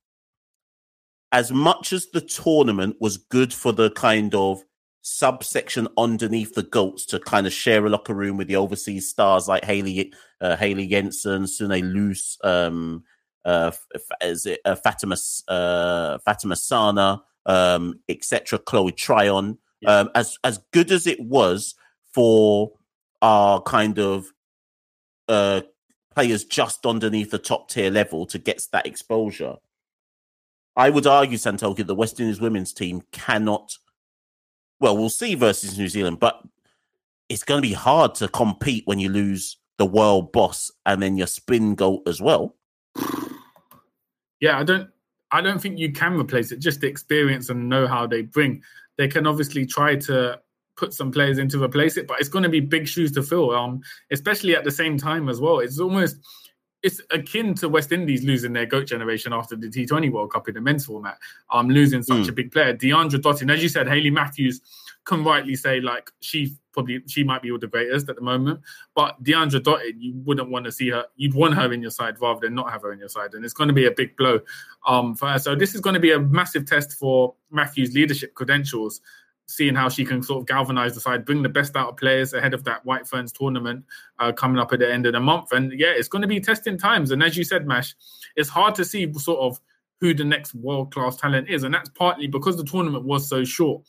as 1.35 1.51
much 1.51 1.93
as 1.93 2.07
the 2.07 2.21
tournament 2.21 2.97
was 3.01 3.17
good 3.17 3.53
for 3.53 3.73
the 3.73 3.91
kind 3.91 4.37
of 4.37 4.63
subsection 5.03 5.89
underneath 5.99 6.55
the 6.55 6.63
goats 6.63 7.05
to 7.05 7.19
kind 7.19 7.45
of 7.45 7.53
share 7.53 7.85
a 7.85 7.91
locker 7.91 8.15
room 8.15 8.37
with 8.37 8.47
the 8.47 8.55
overseas 8.55 9.09
stars 9.09 9.49
like 9.49 9.65
Hayley 9.65 10.13
uh, 10.41 10.55
Hayley 10.55 10.87
Jensen, 10.87 11.49
Sune 11.49 11.93
Luus, 11.93 12.39
um, 12.45 13.03
uh, 13.45 13.73
is 14.23 14.47
it 14.47 14.61
uh, 14.65 14.77
Fatima 14.77 15.17
uh, 15.49 16.19
Fatima 16.19 16.55
Sana, 16.55 17.21
um, 17.47 17.99
etc. 18.09 18.57
Chloe 18.61 18.93
Tryon. 18.93 19.59
Yeah. 19.81 19.99
Um, 19.99 20.11
as 20.15 20.39
as 20.45 20.61
good 20.73 20.93
as 20.93 21.09
it 21.09 21.19
was 21.19 21.75
for 22.13 22.71
our 23.23 23.61
kind 23.61 23.99
of 23.99 24.29
uh, 25.29 25.63
players 26.15 26.45
just 26.45 26.87
underneath 26.87 27.33
the 27.33 27.39
top 27.39 27.71
tier 27.71 27.91
level 27.91 28.25
to 28.27 28.39
get 28.39 28.65
that 28.71 28.87
exposure. 28.87 29.57
I 30.77 30.91
would 30.91 31.07
argue, 31.07 31.39
Santokie, 31.39 31.87
the 31.87 31.95
West 31.95 32.19
Indies 32.19 32.41
women's 32.41 32.73
team 32.73 33.03
cannot. 33.13 33.79
Well, 34.81 34.97
we'll 34.97 35.11
see 35.11 35.35
versus 35.35 35.79
New 35.79 35.89
Zealand, 35.89 36.19
but 36.19 36.43
it's 37.29 37.45
going 37.45 37.63
to 37.63 37.69
be 37.69 37.75
hard 37.75 38.15
to 38.17 38.29
compete 38.29 38.87
when 38.87 38.99
you 38.99 39.09
lose 39.09 39.57
the 39.79 39.87
world 39.87 40.33
boss 40.33 40.71
and 40.87 41.03
then 41.03 41.17
your 41.17 41.27
spin 41.27 41.75
goal 41.75 42.03
as 42.07 42.21
well. 42.21 42.57
Yeah, 44.41 44.59
I 44.59 44.65
don't. 44.65 44.91
I 45.31 45.41
don't 45.41 45.61
think 45.61 45.79
you 45.79 45.91
can 45.91 46.15
replace 46.15 46.53
it. 46.53 46.61
Just 46.61 46.81
the 46.81 46.87
experience 46.87 47.49
and 47.49 47.69
know 47.69 47.87
how 47.87 48.07
they 48.07 48.23
bring. 48.23 48.63
They 48.99 49.09
can 49.09 49.27
obviously 49.27 49.67
try 49.67 49.97
to 49.97 50.41
put 50.77 50.93
some 50.93 51.11
players 51.11 51.39
in 51.39 51.49
to 51.49 51.63
replace 51.63 51.97
it, 51.97 52.07
but 52.07 52.21
it's 52.21 52.29
going 52.29 52.43
to 52.45 52.49
be 52.49 52.61
big 52.61 52.87
shoes 52.87 53.11
to 53.13 53.23
fill. 53.23 53.51
Um, 53.53 53.81
especially 54.11 54.55
at 54.55 54.65
the 54.65 54.71
same 54.71 54.99
time 54.99 55.29
as 55.29 55.41
well. 55.41 55.61
It's 55.61 55.81
almost 55.81 56.17
it's 56.85 57.01
akin 57.11 57.55
to 57.55 57.69
West 57.69 57.93
Indies 57.93 58.25
losing 58.25 58.53
their 58.53 58.67
goat 58.67 58.87
generation 58.87 59.33
after 59.33 59.57
the 59.57 59.69
T20 59.69 60.13
World 60.13 60.31
Cup 60.31 60.49
in 60.49 60.55
the 60.55 60.61
men's 60.61 60.85
format. 60.85 61.19
Um, 61.51 61.71
losing 61.71 62.03
such 62.03 62.27
mm. 62.27 62.29
a 62.29 62.33
big 62.33 62.53
player, 62.53 62.77
Deandra 62.77 63.19
Dottin, 63.21 63.51
as 63.51 63.63
you 63.63 63.71
said, 63.71 63.89
Hayley 63.89 64.11
Matthews 64.11 64.61
can 65.05 65.25
rightly 65.25 65.55
say 65.55 65.81
like 65.81 66.11
she 66.21 66.55
probably 66.73 67.03
she 67.07 67.25
might 67.25 67.41
be 67.41 67.51
all 67.51 67.59
the 67.59 67.67
greatest 67.67 68.11
at 68.11 68.17
the 68.17 68.23
moment, 68.23 68.61
but 68.95 69.23
Deandra 69.25 69.61
Dottin, 69.61 69.95
you 69.99 70.13
wouldn't 70.27 70.51
want 70.51 70.67
to 70.67 70.73
see 70.73 70.91
her. 70.91 71.07
You'd 71.17 71.33
want 71.33 71.55
her 71.55 71.73
in 71.73 71.81
your 71.81 71.91
side 71.91 72.21
rather 72.21 72.41
than 72.41 72.55
not 72.55 72.71
have 72.71 72.83
her 72.83 72.93
in 72.93 72.99
your 72.99 73.09
side, 73.09 73.33
and 73.33 73.47
it's 73.47 73.55
going 73.55 73.69
to 73.69 73.75
be 73.75 73.87
a 73.87 73.91
big 73.91 74.15
blow 74.19 74.41
um, 74.87 75.15
for 75.15 75.29
her. 75.29 75.39
So 75.39 75.55
this 75.55 75.75
is 75.75 75.81
going 75.81 75.95
to 75.95 76.01
be 76.01 76.13
a 76.13 76.21
massive 76.21 76.67
test 76.67 76.93
for 76.93 77.35
Matthews' 77.51 77.95
leadership 77.95 78.35
credentials 78.35 79.01
seeing 79.47 79.75
how 79.75 79.89
she 79.89 80.05
can 80.05 80.23
sort 80.23 80.41
of 80.41 80.47
galvanize 80.47 80.95
the 80.95 81.01
side, 81.01 81.25
bring 81.25 81.43
the 81.43 81.49
best 81.49 81.77
out 81.77 81.89
of 81.89 81.97
players 81.97 82.33
ahead 82.33 82.55
of 82.55 82.65
that 82.65 82.85
White 82.85 83.07
Ferns 83.07 83.33
tournament 83.33 83.85
uh, 84.19 84.33
coming 84.33 84.59
up 84.59 84.73
at 84.73 84.79
the 84.79 84.91
end 84.91 85.07
of 85.07 85.13
the 85.13 85.21
month. 85.21 85.53
And 85.53 85.73
yeah, 85.79 85.93
it's 85.95 86.09
going 86.09 86.23
to 86.23 86.29
be 86.29 86.41
testing 86.41 86.79
times. 86.79 87.11
And 87.11 87.23
as 87.23 87.37
you 87.37 87.45
said, 87.45 87.67
Mash, 87.67 87.95
it's 88.37 88.49
hard 88.49 88.75
to 88.77 88.85
see 88.85 89.13
sort 89.15 89.41
of 89.41 89.61
who 90.01 90.15
the 90.15 90.25
next 90.25 90.55
world 90.55 90.93
class 90.93 91.17
talent 91.17 91.49
is. 91.49 91.63
And 91.63 91.75
that's 91.75 91.91
partly 91.91 92.27
because 92.27 92.57
the 92.57 92.65
tournament 92.65 93.05
was 93.05 93.29
so 93.29 93.45
short. 93.45 93.83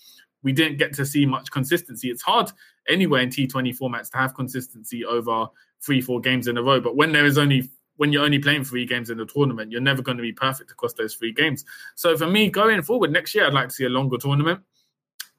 We 0.43 0.51
didn't 0.51 0.77
get 0.77 0.93
to 0.93 1.05
see 1.05 1.25
much 1.25 1.49
consistency. 1.51 2.09
It's 2.09 2.21
hard 2.21 2.51
anywhere 2.87 3.21
in 3.21 3.29
T20 3.29 3.77
formats 3.77 4.11
to 4.11 4.17
have 4.17 4.35
consistency 4.35 5.03
over 5.03 5.47
three, 5.81 6.01
four 6.01 6.19
games 6.19 6.47
in 6.47 6.57
a 6.57 6.63
row. 6.63 6.79
But 6.79 6.95
when 6.95 7.11
there 7.11 7.25
is 7.25 7.37
only 7.37 7.69
when 7.97 8.11
you're 8.11 8.25
only 8.25 8.39
playing 8.39 8.65
three 8.65 8.85
games 8.85 9.09
in 9.09 9.17
the 9.17 9.25
tournament, 9.25 9.71
you're 9.71 9.79
never 9.79 10.01
going 10.01 10.17
to 10.17 10.21
be 10.21 10.33
perfect 10.33 10.69
across 10.69 10.93
those 10.93 11.15
three 11.15 11.31
games. 11.31 11.63
So 11.95 12.17
for 12.17 12.27
me, 12.27 12.49
going 12.49 12.81
forward 12.81 13.09
next 13.09 13.33
year, 13.33 13.47
I'd 13.47 13.53
like 13.53 13.69
to 13.69 13.73
see 13.73 13.85
a 13.85 13.89
longer 13.89 14.17
tournament 14.17 14.59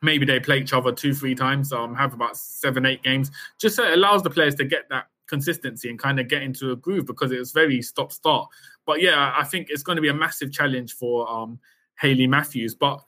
maybe 0.06 0.25
they 0.25 0.40
play 0.40 0.58
each 0.58 0.72
other 0.72 0.92
two, 0.92 1.12
three 1.12 1.34
times, 1.34 1.72
um, 1.72 1.94
have 1.94 2.14
about 2.14 2.36
seven, 2.38 2.86
eight 2.86 3.02
games, 3.02 3.30
just 3.58 3.76
so 3.76 3.84
it 3.84 3.92
allows 3.92 4.22
the 4.22 4.30
players 4.30 4.54
to 4.54 4.64
get 4.64 4.88
that 4.88 5.08
consistency 5.26 5.90
and 5.90 5.98
kind 5.98 6.18
of 6.18 6.28
get 6.28 6.42
into 6.42 6.70
a 6.70 6.76
groove 6.76 7.04
because 7.04 7.32
it 7.32 7.38
was 7.38 7.52
very 7.52 7.82
stop 7.82 8.12
start. 8.12 8.48
But 8.86 9.02
yeah, 9.02 9.34
I 9.36 9.44
think 9.44 9.66
it's 9.68 9.82
going 9.82 9.96
to 9.96 10.02
be 10.02 10.08
a 10.08 10.14
massive 10.14 10.52
challenge 10.52 10.94
for 10.94 11.30
um, 11.30 11.58
Hayley 11.98 12.26
Matthews. 12.26 12.75
But 12.75 13.02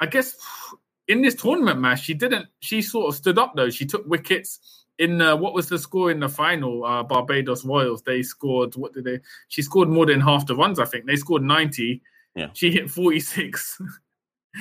I 0.00 0.06
guess 0.06 0.36
in 1.08 1.22
this 1.22 1.34
tournament 1.34 1.80
match, 1.80 2.02
she 2.04 2.14
didn't. 2.14 2.46
She 2.60 2.82
sort 2.82 3.08
of 3.08 3.16
stood 3.16 3.38
up 3.38 3.54
though. 3.56 3.70
She 3.70 3.86
took 3.86 4.06
wickets 4.06 4.60
in 4.98 5.20
uh, 5.20 5.36
what 5.36 5.54
was 5.54 5.68
the 5.68 5.78
score 5.78 6.10
in 6.10 6.20
the 6.20 6.28
final? 6.28 6.84
Uh, 6.84 7.02
Barbados 7.02 7.64
Royals. 7.64 8.02
They 8.02 8.22
scored. 8.22 8.74
What 8.76 8.92
did 8.92 9.04
they? 9.04 9.20
She 9.48 9.62
scored 9.62 9.88
more 9.88 10.06
than 10.06 10.20
half 10.20 10.46
the 10.46 10.56
runs. 10.56 10.78
I 10.78 10.84
think 10.84 11.06
they 11.06 11.16
scored 11.16 11.42
ninety. 11.42 12.02
Yeah. 12.34 12.48
She 12.52 12.70
hit 12.70 12.90
forty 12.90 13.20
six. 13.20 13.80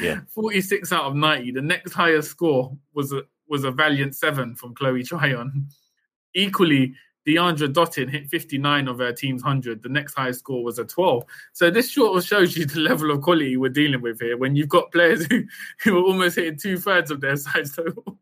Yeah. 0.01 0.21
46 0.29 0.91
out 0.91 1.05
of 1.05 1.15
90. 1.15 1.51
The 1.51 1.61
next 1.61 1.93
highest 1.93 2.29
score 2.31 2.77
was 2.93 3.13
a 3.13 3.23
was 3.47 3.63
a 3.63 3.71
valiant 3.71 4.15
seven 4.15 4.55
from 4.55 4.73
Chloe 4.73 5.03
Tryon. 5.03 5.69
Equally, 6.33 6.95
Deandra 7.27 7.71
Dottin 7.71 8.09
hit 8.09 8.27
59 8.27 8.87
of 8.87 8.99
her 8.99 9.13
team's 9.13 9.43
100. 9.43 9.81
The 9.81 9.89
next 9.89 10.13
highest 10.13 10.39
score 10.39 10.63
was 10.63 10.79
a 10.79 10.85
12. 10.85 11.23
So 11.53 11.69
this 11.69 11.93
sort 11.93 12.17
of 12.17 12.23
shows 12.23 12.57
you 12.57 12.65
the 12.65 12.79
level 12.89 13.11
of 13.11 13.21
quality 13.21 13.55
we're 13.57 13.69
dealing 13.69 14.01
with 14.01 14.19
here 14.19 14.37
when 14.37 14.55
you've 14.55 14.69
got 14.69 14.91
players 14.91 15.25
who, 15.27 15.43
who 15.83 15.97
are 15.97 16.03
almost 16.03 16.35
hitting 16.35 16.57
two 16.57 16.77
thirds 16.77 17.11
of 17.11 17.21
their 17.21 17.37
size 17.37 17.75
total. 17.75 18.19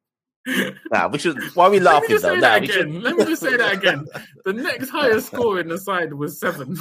Nah, 0.91 1.07
we 1.07 1.19
should. 1.19 1.37
Why 1.53 1.65
are 1.65 1.69
we 1.69 1.79
laughing 1.79 2.17
though? 2.19 2.35
Nah, 2.35 2.55
again. 2.55 2.69
Should... 2.69 3.03
Let 3.03 3.15
me 3.15 3.25
just 3.25 3.43
say 3.43 3.57
that 3.57 3.73
again. 3.73 4.07
The 4.43 4.53
next 4.53 4.89
highest 4.89 5.27
score 5.27 5.59
in 5.59 5.67
the 5.67 5.77
side 5.77 6.13
was 6.13 6.39
seven. 6.39 6.75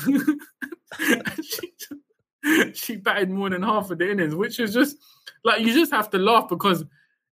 she, 1.43 1.73
she 2.75 2.97
batted 2.97 3.31
more 3.31 3.51
than 3.51 3.63
half 3.63 3.91
of 3.91 3.99
the 3.99 4.11
innings, 4.11 4.35
which 4.35 4.61
is 4.61 4.73
just 4.73 4.97
like 5.45 5.61
you 5.61 5.73
just 5.73 5.93
have 5.93 6.11
to 6.11 6.19
laugh 6.19 6.49
because 6.49 6.85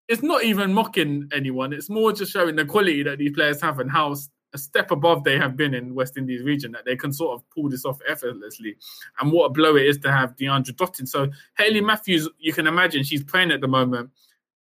it's 0.07 0.23
not 0.23 0.43
even 0.43 0.73
mocking 0.73 1.29
anyone. 1.33 1.73
It's 1.73 1.89
more 1.89 2.11
just 2.11 2.31
showing 2.31 2.55
the 2.55 2.65
quality 2.65 3.03
that 3.03 3.17
these 3.17 3.33
players 3.33 3.61
have 3.61 3.79
and 3.79 3.89
how 3.89 4.15
a 4.53 4.57
step 4.57 4.91
above 4.91 5.23
they 5.23 5.37
have 5.37 5.57
been 5.57 5.73
in 5.73 5.93
West 5.93 6.17
Indies 6.17 6.41
region 6.41 6.71
that 6.71 6.85
they 6.85 6.95
can 6.95 7.11
sort 7.11 7.35
of 7.35 7.49
pull 7.49 7.69
this 7.69 7.85
off 7.85 7.99
effortlessly. 8.07 8.77
And 9.19 9.31
what 9.31 9.45
a 9.45 9.49
blow 9.49 9.75
it 9.75 9.85
is 9.85 9.97
to 9.99 10.11
have 10.11 10.35
Deandra 10.35 10.71
Dottin. 10.71 11.07
So 11.07 11.29
Hayley 11.57 11.81
Matthews, 11.81 12.29
you 12.39 12.53
can 12.53 12.65
imagine 12.67 13.03
she's 13.03 13.23
playing 13.23 13.51
at 13.51 13.61
the 13.61 13.67
moment 13.67 14.11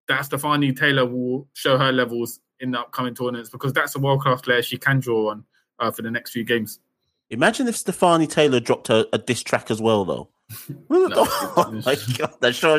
that 0.09 0.23
Stafanie 0.23 0.77
Taylor 0.77 1.07
will 1.07 1.49
show 1.55 1.79
her 1.79 1.93
levels 1.93 2.41
in 2.61 2.73
the 2.73 2.81
upcoming 2.81 3.15
tournaments 3.15 3.51
because 3.51 3.73
that's 3.73 3.95
a 3.95 3.99
world 3.99 4.21
class 4.21 4.43
player 4.43 4.63
she 4.63 4.77
can 4.77 5.01
draw 5.01 5.31
on 5.31 5.45
uh, 5.79 5.91
for 5.91 6.03
the 6.03 6.11
next 6.11 6.31
few 6.31 6.45
games. 6.45 6.81
Imagine 7.35 7.67
if 7.67 7.75
Stafanie 7.75 8.31
Taylor 8.31 8.61
dropped 8.61 8.91
a, 8.91 9.09
a 9.13 9.19
diss 9.19 9.43
track 9.43 9.71
as 9.71 9.83
well, 9.83 10.05
though. 10.05 10.29
no, 10.69 11.09
oh 11.19 11.83
my 11.85 11.97
god! 12.17 12.55
Sure, 12.55 12.79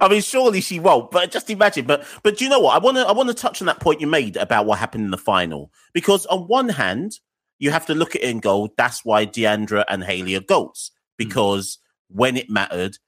I 0.00 0.08
mean, 0.08 0.22
surely 0.22 0.60
she 0.60 0.80
won't. 0.80 1.10
But 1.10 1.30
just 1.30 1.48
imagine. 1.50 1.86
But 1.86 2.04
but 2.22 2.36
do 2.36 2.44
you 2.44 2.50
know 2.50 2.58
what? 2.58 2.74
I 2.74 2.78
want 2.78 2.96
to 2.96 3.06
I 3.06 3.12
want 3.12 3.28
to 3.28 3.34
touch 3.34 3.62
on 3.62 3.66
that 3.66 3.80
point 3.80 4.00
you 4.00 4.06
made 4.06 4.36
about 4.36 4.66
what 4.66 4.78
happened 4.78 5.04
in 5.04 5.10
the 5.10 5.18
final 5.18 5.70
because 5.92 6.26
on 6.26 6.48
one 6.48 6.68
hand, 6.68 7.20
you 7.58 7.70
have 7.70 7.86
to 7.86 7.94
look 7.94 8.16
at 8.16 8.22
it 8.22 8.30
and 8.30 8.42
go, 8.42 8.72
"That's 8.76 9.04
why 9.04 9.24
Deandra 9.24 9.84
and 9.88 10.02
Hayley 10.02 10.34
are 10.34 10.40
goats." 10.40 10.90
Hmm. 10.94 11.24
Because 11.24 11.76
mm. 11.76 12.16
when 12.16 12.36
it 12.36 12.50
mattered, 12.50 12.98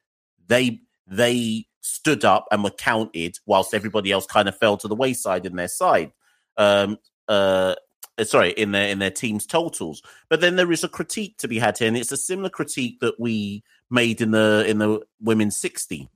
they 0.47 0.81
they 1.09 1.67
stood 1.81 2.25
up 2.25 2.47
and 2.53 2.63
were 2.63 2.71
counted, 2.71 3.39
whilst 3.47 3.75
everybody 3.75 4.13
else 4.13 4.27
kind 4.27 4.49
of 4.49 4.57
fell 4.57 4.77
to 4.77 4.89
the 4.89 4.95
wayside 4.95 5.45
in 5.45 5.57
their 5.57 5.69
side. 5.69 6.13
Um, 6.57 6.99
uh, 7.27 7.75
sorry, 8.23 8.51
in 8.53 8.73
their 8.73 8.89
in 8.89 8.99
their 8.99 9.11
team's 9.11 9.47
totals. 9.47 10.03
But 10.29 10.41
then 10.41 10.57
there 10.57 10.71
is 10.71 10.85
a 10.85 10.89
critique 10.89 11.37
to 11.39 11.49
be 11.49 11.59
had 11.59 11.79
here, 11.79 11.89
and 11.89 11.97
it's 11.97 12.13
a 12.13 12.17
similar 12.17 12.51
critique 12.51 13.01
that 13.01 13.19
we 13.19 13.65
made 13.91 14.21
in 14.21 14.31
the 14.31 14.65
in 14.67 14.79
the 14.79 15.01
women's 15.21 15.57
sixty. 15.57 16.09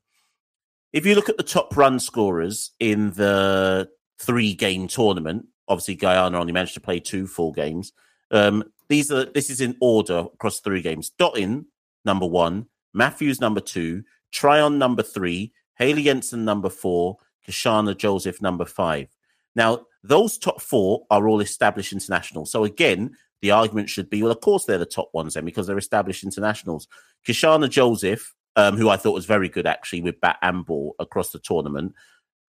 If 0.93 1.05
you 1.05 1.15
look 1.15 1.29
at 1.29 1.37
the 1.37 1.43
top 1.43 1.77
run 1.77 1.99
scorers 1.99 2.71
in 2.79 3.11
the 3.11 3.89
three 4.19 4.55
game 4.55 4.89
tournament, 4.89 5.47
obviously 5.67 5.97
Guyana 5.97 6.39
only 6.39 6.53
managed 6.53 6.75
to 6.75 6.81
play 6.81 7.01
two 7.01 7.27
full 7.27 7.53
games. 7.53 7.93
Um, 8.31 8.65
these 8.89 9.11
are 9.13 9.25
this 9.27 9.51
is 9.51 9.61
in 9.61 9.77
order 9.81 10.27
across 10.33 10.61
three 10.61 10.83
games. 10.83 11.13
Dottin 11.19 11.67
number 12.05 12.27
one, 12.27 12.67
Matthews 12.95 13.41
number 13.41 13.61
two, 13.61 14.05
Tryon 14.33 14.79
number 14.79 15.03
three, 15.03 15.53
Hayley 15.75 16.05
Jensen 16.05 16.45
number 16.45 16.71
four, 16.71 17.19
kashana 17.47 17.97
Joseph 17.97 18.41
number 18.41 18.65
five. 18.65 19.09
Now, 19.55 19.87
those 20.03 20.39
top 20.39 20.61
four 20.61 21.07
are 21.11 21.29
all 21.29 21.41
established 21.41 21.93
internationals. 21.93 22.51
So 22.51 22.65
again, 22.65 23.17
the 23.43 23.51
argument 23.51 23.89
should 23.89 24.11
be, 24.11 24.23
well, 24.23 24.33
of 24.33 24.41
course 24.41 24.65
they're 24.65 24.79
the 24.79 24.87
top 24.87 25.11
ones 25.13 25.35
then 25.35 25.45
because 25.45 25.67
they're 25.67 25.79
established 25.79 26.25
internationals. 26.25 26.89
Kishana 27.27 27.69
Joseph, 27.69 28.35
um, 28.57 28.77
who 28.77 28.89
I 28.89 28.97
thought 28.97 29.15
was 29.15 29.27
very 29.27 29.49
good 29.49 29.67
actually 29.67 30.01
with 30.01 30.21
bat 30.21 30.39
and 30.43 30.65
ball 30.65 30.95
across 30.99 31.31
the 31.31 31.39
tournament. 31.39 31.95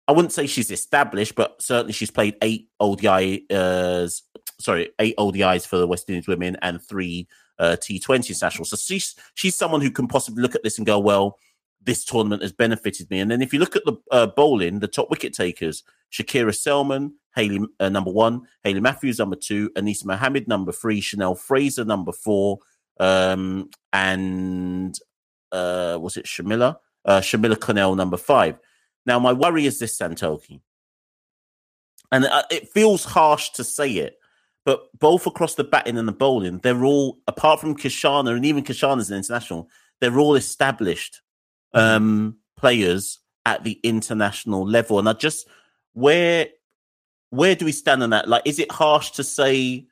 I 0.09 0.13
wouldn't 0.13 0.33
say 0.33 0.47
she's 0.47 0.71
established, 0.71 1.37
but 1.37 1.63
certainly 1.63 1.93
she's 1.93 2.11
played 2.11 2.37
eight 2.43 2.69
ODI, 2.81 3.47
uh, 3.51 4.09
sorry, 4.61 4.91
eight 4.99 5.17
ODIs 5.17 5.67
for 5.67 5.79
the 5.79 5.87
West 5.87 6.09
Indies 6.11 6.27
women 6.27 6.57
and 6.61 6.83
three 6.83 7.29
uh, 7.59 7.77
T20 7.81 8.31
internationals. 8.31 8.71
So 8.71 8.77
she's 8.77 9.15
she's 9.35 9.57
someone 9.57 9.81
who 9.81 9.91
can 9.91 10.09
possibly 10.09 10.43
look 10.43 10.57
at 10.57 10.65
this 10.65 10.79
and 10.79 10.87
go, 10.87 10.99
well, 10.99 11.39
this 11.85 12.05
tournament 12.05 12.43
has 12.43 12.53
benefited 12.53 13.11
me. 13.11 13.21
And 13.21 13.31
then 13.31 13.43
if 13.43 13.53
you 13.53 13.59
look 13.59 13.77
at 13.77 13.85
the 13.85 13.95
uh, 14.11 14.27
bowling, 14.27 14.79
the 14.79 14.89
top 14.89 15.11
wicket 15.11 15.33
takers, 15.33 15.83
Shakira 16.12 16.55
Selman, 16.55 17.15
Hayley 17.35 17.67
uh, 17.81 17.89
number 17.89 18.11
one, 18.11 18.43
Hayley 18.62 18.81
Matthews 18.81 19.19
number 19.19 19.37
two, 19.37 19.71
Anisa 19.71 20.05
Mohammed 20.05 20.49
number 20.49 20.73
three, 20.73 21.01
Chanel 21.01 21.35
Fraser 21.35 21.85
number 21.85 22.12
four, 22.12 22.59
um, 23.01 23.71
and 23.93 24.97
uh, 25.51 25.99
was 26.01 26.17
it 26.17 26.27
Shamila? 26.27 26.77
Uh, 27.05 27.21
Shamila 27.21 27.59
Connell 27.59 27.97
number 27.97 28.17
five. 28.17 28.59
Now 29.07 29.19
my 29.19 29.33
worry 29.33 29.67
is 29.67 29.79
this 29.79 29.99
Santokie, 29.99 30.61
and 32.12 32.27
uh, 32.27 32.43
it 32.51 32.69
feels 32.69 33.05
harsh 33.05 33.51
to 33.51 33.65
say 33.65 33.91
it, 33.91 34.19
but 34.65 34.87
both 34.99 35.27
across 35.27 35.55
the 35.55 35.65
batting 35.65 35.99
and 35.99 36.07
the 36.07 36.12
bowling, 36.12 36.59
they're 36.59 36.85
all 36.85 37.19
apart 37.27 37.61
from 37.61 37.77
Kishana 37.77 38.37
and 38.37 38.45
even 38.45 38.62
Kishana's 38.62 39.11
an 39.11 39.17
international, 39.17 39.69
they're 40.01 40.19
all 40.19 40.37
established 40.37 41.23
um, 41.75 42.38
players 42.57 43.19
at 43.45 43.64
the 43.64 43.79
international 43.83 44.67
level. 44.67 44.99
And 44.99 45.09
I 45.09 45.12
just 45.14 45.47
where 45.95 46.49
where 47.31 47.55
do 47.55 47.64
we 47.64 47.73
stand 47.73 48.02
on 48.02 48.11
that? 48.11 48.29
Like, 48.29 48.43
is 48.45 48.59
it 48.59 48.71
harsh 48.71 49.12
to 49.12 49.25
say 49.25 49.87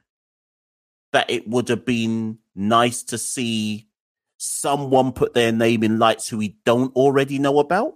that 1.12 1.30
it 1.30 1.48
would 1.48 1.68
have 1.68 1.84
been 1.84 2.38
nice 2.54 3.02
to 3.04 3.18
see 3.18 3.88
someone 4.36 5.12
put 5.12 5.34
their 5.34 5.52
name 5.52 5.82
in 5.82 5.98
lights 5.98 6.28
who 6.28 6.38
we 6.38 6.56
don't 6.64 6.94
already 6.94 7.38
know 7.38 7.58
about? 7.58 7.94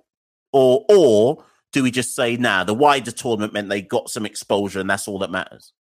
Or 0.53 0.85
or 0.89 1.45
do 1.73 1.83
we 1.83 1.91
just 1.91 2.15
say, 2.15 2.37
nah, 2.37 2.65
the 2.65 2.75
wider 2.75 3.11
tournament 3.11 3.53
meant 3.53 3.69
they 3.69 3.83
got 3.83 4.09
some 4.09 4.25
exposure 4.25 4.81
and 4.81 4.89
that's 4.89 5.09
all 5.09 5.19
that 5.19 5.31
matters? 5.31 5.73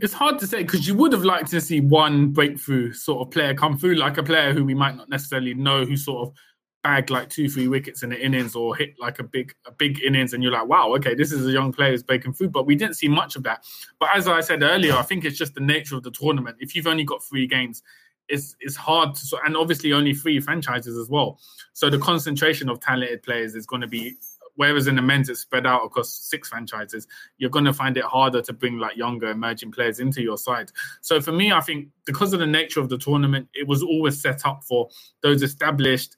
It's 0.00 0.12
hard 0.12 0.38
to 0.40 0.46
say 0.46 0.62
because 0.62 0.86
you 0.86 0.94
would 0.96 1.12
have 1.12 1.24
liked 1.24 1.50
to 1.50 1.60
see 1.60 1.80
one 1.80 2.28
breakthrough 2.28 2.92
sort 2.92 3.26
of 3.26 3.32
player 3.32 3.54
come 3.54 3.78
through, 3.78 3.94
like 3.94 4.18
a 4.18 4.22
player 4.22 4.52
who 4.52 4.64
we 4.64 4.74
might 4.74 4.96
not 4.96 5.08
necessarily 5.08 5.54
know 5.54 5.84
who 5.84 5.96
sort 5.96 6.28
of 6.28 6.34
bagged 6.82 7.10
like 7.10 7.30
two, 7.30 7.48
three 7.48 7.68
wickets 7.68 8.02
in 8.02 8.10
the 8.10 8.20
innings 8.20 8.54
or 8.54 8.74
hit 8.74 8.94
like 8.98 9.18
a 9.18 9.22
big, 9.22 9.54
a 9.66 9.72
big 9.72 10.02
innings, 10.02 10.32
and 10.32 10.42
you're 10.42 10.52
like, 10.52 10.66
wow, 10.66 10.94
okay, 10.94 11.14
this 11.14 11.32
is 11.32 11.46
a 11.46 11.50
young 11.50 11.72
player 11.72 11.90
who's 11.90 12.02
breaking 12.02 12.32
through. 12.32 12.50
But 12.50 12.66
we 12.66 12.74
didn't 12.74 12.96
see 12.96 13.08
much 13.08 13.36
of 13.36 13.42
that. 13.44 13.64
But 13.98 14.10
as 14.14 14.26
I 14.26 14.40
said 14.40 14.62
earlier, 14.62 14.94
I 14.94 15.02
think 15.02 15.24
it's 15.24 15.38
just 15.38 15.54
the 15.54 15.60
nature 15.60 15.96
of 15.96 16.02
the 16.02 16.10
tournament. 16.10 16.56
If 16.60 16.74
you've 16.74 16.86
only 16.86 17.04
got 17.04 17.22
three 17.22 17.46
games, 17.46 17.82
it's 18.28 18.56
it's 18.60 18.76
hard 18.76 19.14
to 19.14 19.38
and 19.44 19.56
obviously 19.56 19.92
only 19.92 20.14
three 20.14 20.40
franchises 20.40 20.96
as 20.96 21.08
well. 21.08 21.38
So 21.72 21.90
the 21.90 21.98
concentration 21.98 22.68
of 22.68 22.80
talented 22.80 23.22
players 23.22 23.54
is 23.54 23.66
going 23.66 23.82
to 23.82 23.88
be 23.88 24.16
whereas 24.56 24.86
in 24.86 24.96
the 24.96 25.02
men's 25.02 25.28
it's 25.28 25.40
spread 25.40 25.66
out 25.66 25.84
across 25.84 26.10
six 26.10 26.48
franchises, 26.48 27.06
you're 27.38 27.50
going 27.50 27.64
to 27.64 27.72
find 27.72 27.96
it 27.96 28.04
harder 28.04 28.42
to 28.42 28.52
bring 28.52 28.78
like 28.78 28.96
younger 28.96 29.30
emerging 29.30 29.72
players 29.72 29.98
into 29.98 30.22
your 30.22 30.36
side. 30.36 30.70
So 31.00 31.20
for 31.20 31.32
me, 31.32 31.52
I 31.52 31.60
think 31.60 31.88
because 32.04 32.32
of 32.32 32.40
the 32.40 32.46
nature 32.46 32.80
of 32.80 32.88
the 32.88 32.98
tournament, 32.98 33.48
it 33.54 33.66
was 33.66 33.82
always 33.82 34.20
set 34.20 34.44
up 34.46 34.64
for 34.64 34.88
those 35.22 35.42
established 35.42 36.16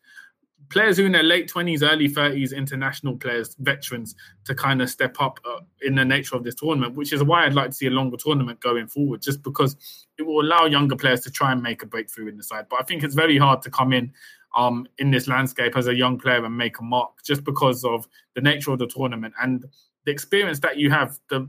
players 0.74 0.96
who 0.96 1.04
in 1.04 1.12
their 1.12 1.22
late 1.22 1.48
20s, 1.48 1.88
early 1.88 2.08
30s, 2.08 2.54
international 2.54 3.16
players, 3.16 3.54
veterans, 3.60 4.16
to 4.44 4.56
kind 4.56 4.82
of 4.82 4.90
step 4.90 5.16
up 5.20 5.38
uh, 5.44 5.60
in 5.82 5.94
the 5.94 6.04
nature 6.04 6.34
of 6.34 6.42
this 6.42 6.56
tournament, 6.56 6.96
which 6.96 7.12
is 7.12 7.22
why 7.22 7.46
I'd 7.46 7.54
like 7.54 7.70
to 7.70 7.76
see 7.76 7.86
a 7.86 7.90
longer 7.90 8.16
tournament 8.16 8.58
going 8.60 8.88
forward, 8.88 9.22
just 9.22 9.40
because 9.44 9.76
it 10.18 10.22
will 10.22 10.40
allow 10.40 10.66
younger 10.66 10.96
players 10.96 11.20
to 11.20 11.30
try 11.30 11.52
and 11.52 11.62
make 11.62 11.84
a 11.84 11.86
breakthrough 11.86 12.26
in 12.26 12.36
the 12.36 12.42
side. 12.42 12.66
But 12.68 12.80
I 12.80 12.82
think 12.82 13.04
it's 13.04 13.14
very 13.14 13.38
hard 13.38 13.62
to 13.62 13.70
come 13.70 13.92
in 13.92 14.12
um, 14.56 14.88
in 14.98 15.12
this 15.12 15.28
landscape 15.28 15.76
as 15.76 15.86
a 15.86 15.94
young 15.94 16.18
player 16.18 16.44
and 16.44 16.56
make 16.56 16.80
a 16.80 16.82
mark 16.82 17.22
just 17.24 17.44
because 17.44 17.84
of 17.84 18.08
the 18.34 18.40
nature 18.40 18.72
of 18.72 18.80
the 18.80 18.88
tournament 18.88 19.34
and 19.40 19.64
the 20.04 20.10
experience 20.10 20.58
that 20.58 20.76
you 20.76 20.90
have. 20.90 21.20
The 21.30 21.48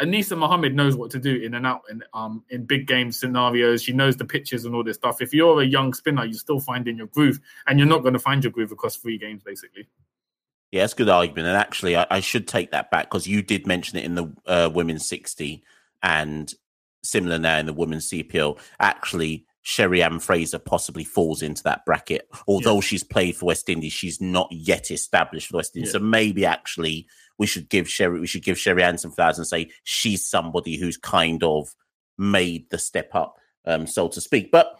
Anisa 0.00 0.36
Mohammed 0.36 0.74
knows 0.74 0.96
what 0.96 1.10
to 1.10 1.18
do 1.18 1.36
in 1.36 1.54
and 1.54 1.66
out 1.66 1.82
in 1.90 2.02
um 2.14 2.44
in 2.50 2.64
big 2.64 2.86
game 2.86 3.12
scenarios. 3.12 3.82
She 3.82 3.92
knows 3.92 4.16
the 4.16 4.24
pitches 4.24 4.64
and 4.64 4.74
all 4.74 4.84
this 4.84 4.96
stuff. 4.96 5.20
If 5.20 5.34
you're 5.34 5.60
a 5.60 5.66
young 5.66 5.92
spinner, 5.94 6.24
you're 6.24 6.34
still 6.34 6.60
finding 6.60 6.96
your 6.96 7.08
groove, 7.08 7.40
and 7.66 7.78
you're 7.78 7.88
not 7.88 8.02
going 8.02 8.14
to 8.14 8.20
find 8.20 8.42
your 8.42 8.52
groove 8.52 8.72
across 8.72 8.96
three 8.96 9.18
games, 9.18 9.42
basically. 9.42 9.88
Yeah, 10.70 10.82
that's 10.82 10.92
a 10.92 10.96
good 10.96 11.08
argument. 11.08 11.48
And 11.48 11.56
actually, 11.56 11.96
I, 11.96 12.06
I 12.10 12.20
should 12.20 12.46
take 12.46 12.72
that 12.72 12.90
back 12.90 13.10
because 13.10 13.26
you 13.26 13.42
did 13.42 13.66
mention 13.66 13.98
it 13.98 14.04
in 14.04 14.14
the 14.14 14.32
uh, 14.46 14.70
women's 14.72 15.08
60 15.08 15.62
and 16.02 16.52
similar 17.02 17.38
now 17.38 17.58
in 17.58 17.66
the 17.66 17.72
women's 17.72 18.10
CPL. 18.10 18.58
Actually, 18.78 19.46
Cherry-Ann 19.62 20.20
Fraser 20.20 20.58
possibly 20.58 21.04
falls 21.04 21.42
into 21.42 21.62
that 21.64 21.84
bracket. 21.84 22.28
Although 22.46 22.76
yeah. 22.76 22.80
she's 22.80 23.04
played 23.04 23.36
for 23.36 23.46
West 23.46 23.68
Indies, 23.68 23.92
she's 23.92 24.20
not 24.20 24.48
yet 24.50 24.90
established 24.90 25.48
for 25.48 25.58
West 25.58 25.76
Indies. 25.76 25.92
Yeah. 25.92 26.00
So 26.00 26.04
maybe 26.04 26.44
actually 26.44 27.06
we 27.38 27.46
should 27.46 27.68
give 27.68 27.88
Cherry 27.88 28.20
we 28.20 28.26
should 28.26 28.44
give 28.44 28.58
Cherry-Ann 28.58 28.98
some 28.98 29.12
flowers 29.12 29.38
and 29.38 29.46
say 29.46 29.70
she's 29.84 30.26
somebody 30.26 30.76
who's 30.76 30.96
kind 30.96 31.42
of 31.42 31.74
made 32.18 32.68
the 32.70 32.78
step 32.78 33.14
up, 33.14 33.38
um, 33.64 33.86
so 33.86 34.08
to 34.08 34.20
speak. 34.20 34.50
But 34.50 34.78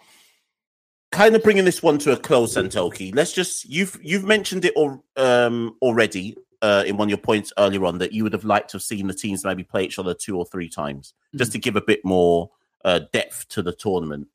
kind 1.12 1.34
of 1.34 1.42
bringing 1.42 1.64
this 1.64 1.82
one 1.82 1.98
to 1.98 2.12
a 2.12 2.16
close, 2.16 2.56
Santokie. 2.56 3.14
Let's 3.14 3.32
just 3.32 3.64
you've 3.64 3.98
you've 4.02 4.24
mentioned 4.24 4.64
it 4.64 4.74
or, 4.76 5.00
um, 5.16 5.76
already 5.80 6.36
uh, 6.62 6.84
in 6.86 6.96
one 6.96 7.06
of 7.06 7.10
your 7.10 7.18
points 7.18 7.52
earlier 7.58 7.84
on 7.84 7.98
that 7.98 8.12
you 8.12 8.24
would 8.24 8.32
have 8.32 8.44
liked 8.44 8.70
to 8.70 8.76
have 8.76 8.82
seen 8.82 9.06
the 9.06 9.14
teams 9.14 9.44
maybe 9.44 9.62
play 9.62 9.84
each 9.84 9.98
other 9.98 10.14
two 10.14 10.36
or 10.36 10.44
three 10.46 10.68
times, 10.68 11.14
mm-hmm. 11.28 11.38
just 11.38 11.52
to 11.52 11.58
give 11.58 11.76
a 11.76 11.80
bit 11.80 12.04
more 12.04 12.50
uh, 12.84 13.00
depth 13.12 13.48
to 13.48 13.62
the 13.62 13.72
tournament. 13.72 14.28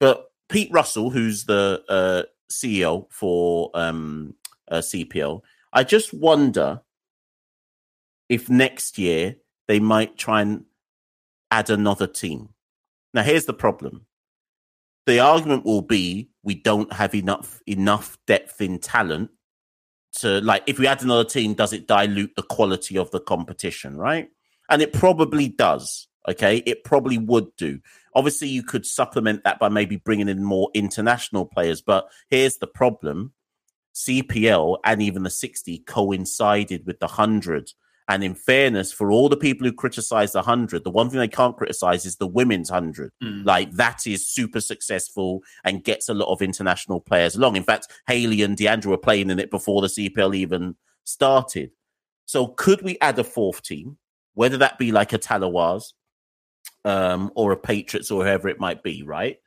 But 0.00 0.30
Pete 0.48 0.70
Russell, 0.72 1.10
who's 1.10 1.44
the 1.44 1.82
uh, 1.88 2.22
CEO 2.50 3.06
for 3.10 3.70
um, 3.74 4.34
uh, 4.70 4.78
CPL, 4.78 5.42
I 5.72 5.82
just 5.82 6.14
wonder 6.14 6.80
if 8.28 8.48
next 8.48 8.98
year 8.98 9.36
they 9.68 9.80
might 9.80 10.16
try 10.16 10.42
and 10.42 10.64
add 11.50 11.70
another 11.70 12.06
team. 12.06 12.50
Now, 13.12 13.22
here's 13.22 13.44
the 13.46 13.54
problem. 13.54 14.06
The 15.06 15.20
argument 15.20 15.64
will 15.64 15.82
be 15.82 16.30
we 16.42 16.54
don't 16.54 16.92
have 16.92 17.14
enough 17.14 17.60
enough 17.66 18.18
depth 18.26 18.60
in 18.60 18.78
talent 18.78 19.30
to 20.20 20.40
like 20.40 20.62
if 20.66 20.78
we 20.78 20.86
add 20.86 21.02
another 21.02 21.24
team, 21.24 21.54
does 21.54 21.72
it 21.72 21.86
dilute 21.86 22.34
the 22.36 22.42
quality 22.42 22.96
of 22.96 23.10
the 23.10 23.20
competition, 23.20 23.96
right? 23.96 24.28
And 24.70 24.80
it 24.80 24.92
probably 24.92 25.48
does. 25.48 26.08
Okay, 26.26 26.58
it 26.64 26.84
probably 26.84 27.18
would 27.18 27.54
do. 27.56 27.80
Obviously, 28.14 28.48
you 28.48 28.62
could 28.62 28.86
supplement 28.86 29.44
that 29.44 29.58
by 29.58 29.68
maybe 29.68 29.96
bringing 29.96 30.28
in 30.28 30.42
more 30.42 30.70
international 30.72 31.44
players. 31.44 31.82
But 31.82 32.08
here's 32.30 32.56
the 32.56 32.66
problem 32.66 33.34
CPL 33.94 34.78
and 34.84 35.02
even 35.02 35.22
the 35.22 35.30
60 35.30 35.78
coincided 35.80 36.86
with 36.86 36.98
the 36.98 37.06
100. 37.06 37.72
And 38.08 38.22
in 38.22 38.34
fairness, 38.34 38.92
for 38.92 39.10
all 39.10 39.30
the 39.30 39.36
people 39.36 39.66
who 39.66 39.72
criticize 39.72 40.32
the 40.32 40.40
100, 40.40 40.84
the 40.84 40.90
one 40.90 41.08
thing 41.08 41.20
they 41.20 41.28
can't 41.28 41.56
criticize 41.56 42.04
is 42.04 42.16
the 42.16 42.26
women's 42.26 42.70
100. 42.70 43.10
Mm. 43.22 43.46
Like 43.46 43.70
that 43.72 44.06
is 44.06 44.26
super 44.26 44.60
successful 44.60 45.42
and 45.64 45.84
gets 45.84 46.10
a 46.10 46.14
lot 46.14 46.30
of 46.30 46.42
international 46.42 47.00
players 47.00 47.34
along. 47.34 47.56
In 47.56 47.62
fact, 47.62 47.88
Hayley 48.06 48.42
and 48.42 48.58
Deandra 48.58 48.86
were 48.86 48.98
playing 48.98 49.30
in 49.30 49.38
it 49.38 49.50
before 49.50 49.80
the 49.80 49.88
CPL 49.88 50.36
even 50.36 50.76
started. 51.04 51.70
So 52.26 52.48
could 52.48 52.82
we 52.82 52.98
add 53.00 53.18
a 53.18 53.24
fourth 53.24 53.62
team, 53.62 53.96
whether 54.34 54.58
that 54.58 54.78
be 54.78 54.92
like 54.92 55.14
a 55.14 55.18
Tallawahs 55.18 55.92
um, 56.84 57.30
or 57.34 57.52
a 57.52 57.56
Patriots 57.56 58.10
or 58.10 58.22
whoever 58.24 58.48
it 58.48 58.60
might 58.60 58.82
be, 58.82 59.02
right? 59.02 59.38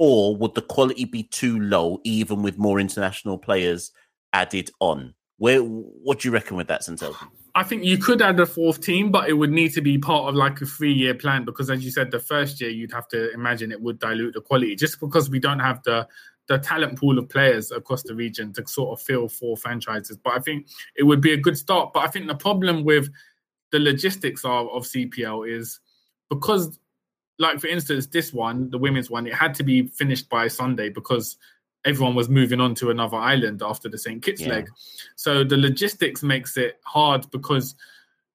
Or 0.00 0.36
would 0.36 0.54
the 0.56 0.62
quality 0.62 1.04
be 1.04 1.22
too 1.22 1.60
low, 1.60 2.00
even 2.02 2.42
with 2.42 2.58
more 2.58 2.80
international 2.80 3.38
players 3.38 3.92
added 4.32 4.70
on? 4.80 5.14
Where 5.38 5.60
what 5.60 6.20
do 6.20 6.28
you 6.28 6.32
reckon 6.32 6.56
with 6.56 6.68
that, 6.68 6.84
Santel? 6.84 7.16
I 7.56 7.62
think 7.62 7.84
you 7.84 7.98
could 7.98 8.20
add 8.20 8.40
a 8.40 8.46
fourth 8.46 8.80
team, 8.80 9.10
but 9.10 9.28
it 9.28 9.34
would 9.34 9.50
need 9.50 9.72
to 9.74 9.80
be 9.80 9.98
part 9.98 10.28
of 10.28 10.34
like 10.34 10.60
a 10.60 10.66
three-year 10.66 11.14
plan 11.14 11.44
because, 11.44 11.70
as 11.70 11.84
you 11.84 11.90
said, 11.90 12.10
the 12.10 12.18
first 12.18 12.60
year 12.60 12.70
you'd 12.70 12.92
have 12.92 13.08
to 13.08 13.32
imagine 13.32 13.70
it 13.70 13.80
would 13.80 13.98
dilute 13.98 14.34
the 14.34 14.40
quality 14.40 14.74
just 14.74 15.00
because 15.00 15.30
we 15.30 15.38
don't 15.38 15.60
have 15.60 15.82
the 15.84 16.06
the 16.46 16.58
talent 16.58 16.98
pool 16.98 17.18
of 17.18 17.28
players 17.28 17.70
across 17.70 18.02
the 18.02 18.14
region 18.14 18.52
to 18.52 18.66
sort 18.66 18.98
of 18.98 19.04
fill 19.04 19.28
four 19.28 19.56
franchises. 19.56 20.16
But 20.16 20.34
I 20.34 20.40
think 20.40 20.68
it 20.94 21.04
would 21.04 21.20
be 21.20 21.32
a 21.32 21.38
good 21.38 21.56
start. 21.56 21.92
But 21.94 22.00
I 22.00 22.08
think 22.08 22.26
the 22.26 22.34
problem 22.34 22.84
with 22.84 23.08
the 23.72 23.78
logistics 23.78 24.44
of, 24.44 24.68
of 24.68 24.82
CPL 24.82 25.50
is 25.50 25.80
because 26.28 26.78
like 27.38 27.60
for 27.60 27.66
instance 27.66 28.06
this 28.06 28.32
one 28.32 28.70
the 28.70 28.78
women's 28.78 29.10
one 29.10 29.26
it 29.26 29.34
had 29.34 29.54
to 29.54 29.64
be 29.64 29.88
finished 29.88 30.28
by 30.28 30.46
sunday 30.46 30.88
because 30.88 31.36
everyone 31.84 32.14
was 32.14 32.28
moving 32.28 32.60
on 32.60 32.74
to 32.76 32.90
another 32.90 33.16
island 33.16 33.62
after 33.62 33.88
the 33.88 33.98
st 33.98 34.22
kitts 34.22 34.40
yeah. 34.40 34.48
leg. 34.48 34.70
So 35.16 35.44
the 35.44 35.56
logistics 35.56 36.22
makes 36.22 36.56
it 36.56 36.80
hard 36.84 37.30
because 37.30 37.74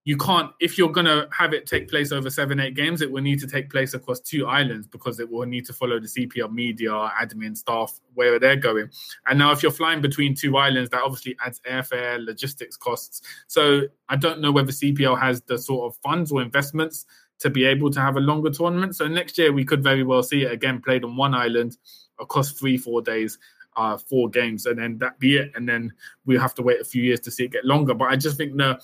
you 0.06 0.18
can't 0.18 0.52
if 0.60 0.78
you're 0.78 0.92
going 0.92 1.06
to 1.06 1.28
have 1.32 1.54
it 1.54 1.68
take 1.68 1.90
place 1.90 2.12
over 2.12 2.30
seven 2.30 2.60
eight 2.60 2.74
games 2.74 3.02
it 3.02 3.12
will 3.12 3.22
need 3.22 3.40
to 3.40 3.46
take 3.46 3.70
place 3.70 3.94
across 3.94 4.20
two 4.20 4.48
islands 4.48 4.88
because 4.88 5.20
it 5.20 5.30
will 5.30 5.46
need 5.46 5.66
to 5.66 5.74
follow 5.74 6.00
the 6.00 6.08
cpl 6.08 6.52
media 6.52 6.90
admin 6.90 7.56
staff 7.56 8.00
where 8.14 8.40
they're 8.40 8.56
going. 8.56 8.90
And 9.28 9.38
now 9.38 9.52
if 9.52 9.62
you're 9.62 9.72
flying 9.72 10.02
between 10.02 10.36
two 10.36 10.58
islands 10.58 10.90
that 10.92 11.02
obviously 11.02 11.36
adds 11.46 11.62
airfare 11.70 12.24
logistics 12.26 12.78
costs. 12.78 13.22
So 13.48 13.84
i 14.08 14.16
don't 14.16 14.42
know 14.42 14.52
whether 14.52 14.72
cpl 14.72 15.20
has 15.20 15.42
the 15.42 15.58
sort 15.58 15.92
of 15.92 16.00
funds 16.02 16.32
or 16.32 16.42
investments 16.42 17.06
to 17.40 17.50
be 17.50 17.66
able 17.66 17.90
to 17.92 18.00
have 18.00 18.18
a 18.18 18.22
longer 18.22 18.50
tournament. 18.50 18.96
So 18.96 19.08
next 19.08 19.38
year 19.38 19.52
we 19.52 19.66
could 19.66 19.84
very 19.84 20.04
well 20.04 20.24
see 20.24 20.44
it 20.44 20.52
again 20.52 20.82
played 20.82 21.04
on 21.04 21.16
one 21.16 21.34
island 21.34 21.78
across 22.20 22.52
three, 22.52 22.78
four 22.78 23.02
days, 23.02 23.38
uh, 23.78 23.98
four 23.98 24.30
games, 24.30 24.66
and 24.66 24.78
then 24.78 24.98
that 25.00 25.20
be 25.20 25.38
it. 25.38 25.52
And 25.56 25.68
then 25.68 25.94
we'll 26.26 26.42
have 26.42 26.56
to 26.56 26.62
wait 26.62 26.82
a 26.82 26.86
few 26.86 27.02
years 27.02 27.22
to 27.22 27.32
see 27.32 27.46
it 27.46 27.52
get 27.52 27.66
longer. 27.66 27.94
But 27.94 28.10
I 28.10 28.16
just 28.16 28.38
think 28.38 28.56
the 28.58 28.80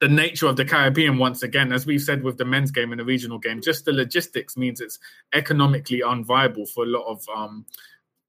the 0.00 0.08
nature 0.08 0.46
of 0.46 0.56
the 0.56 0.64
Caribbean, 0.64 1.18
once 1.18 1.42
again, 1.42 1.72
as 1.72 1.86
we've 1.86 2.02
said 2.02 2.22
with 2.22 2.36
the 2.36 2.44
men's 2.44 2.70
game 2.70 2.92
and 2.92 3.00
the 3.00 3.04
regional 3.04 3.38
game, 3.38 3.60
just 3.62 3.84
the 3.84 3.92
logistics 3.92 4.56
means 4.56 4.80
it's 4.80 4.98
economically 5.32 6.00
unviable 6.00 6.68
for 6.68 6.84
a 6.84 6.88
lot 6.88 7.06
of 7.06 7.24
um, 7.34 7.64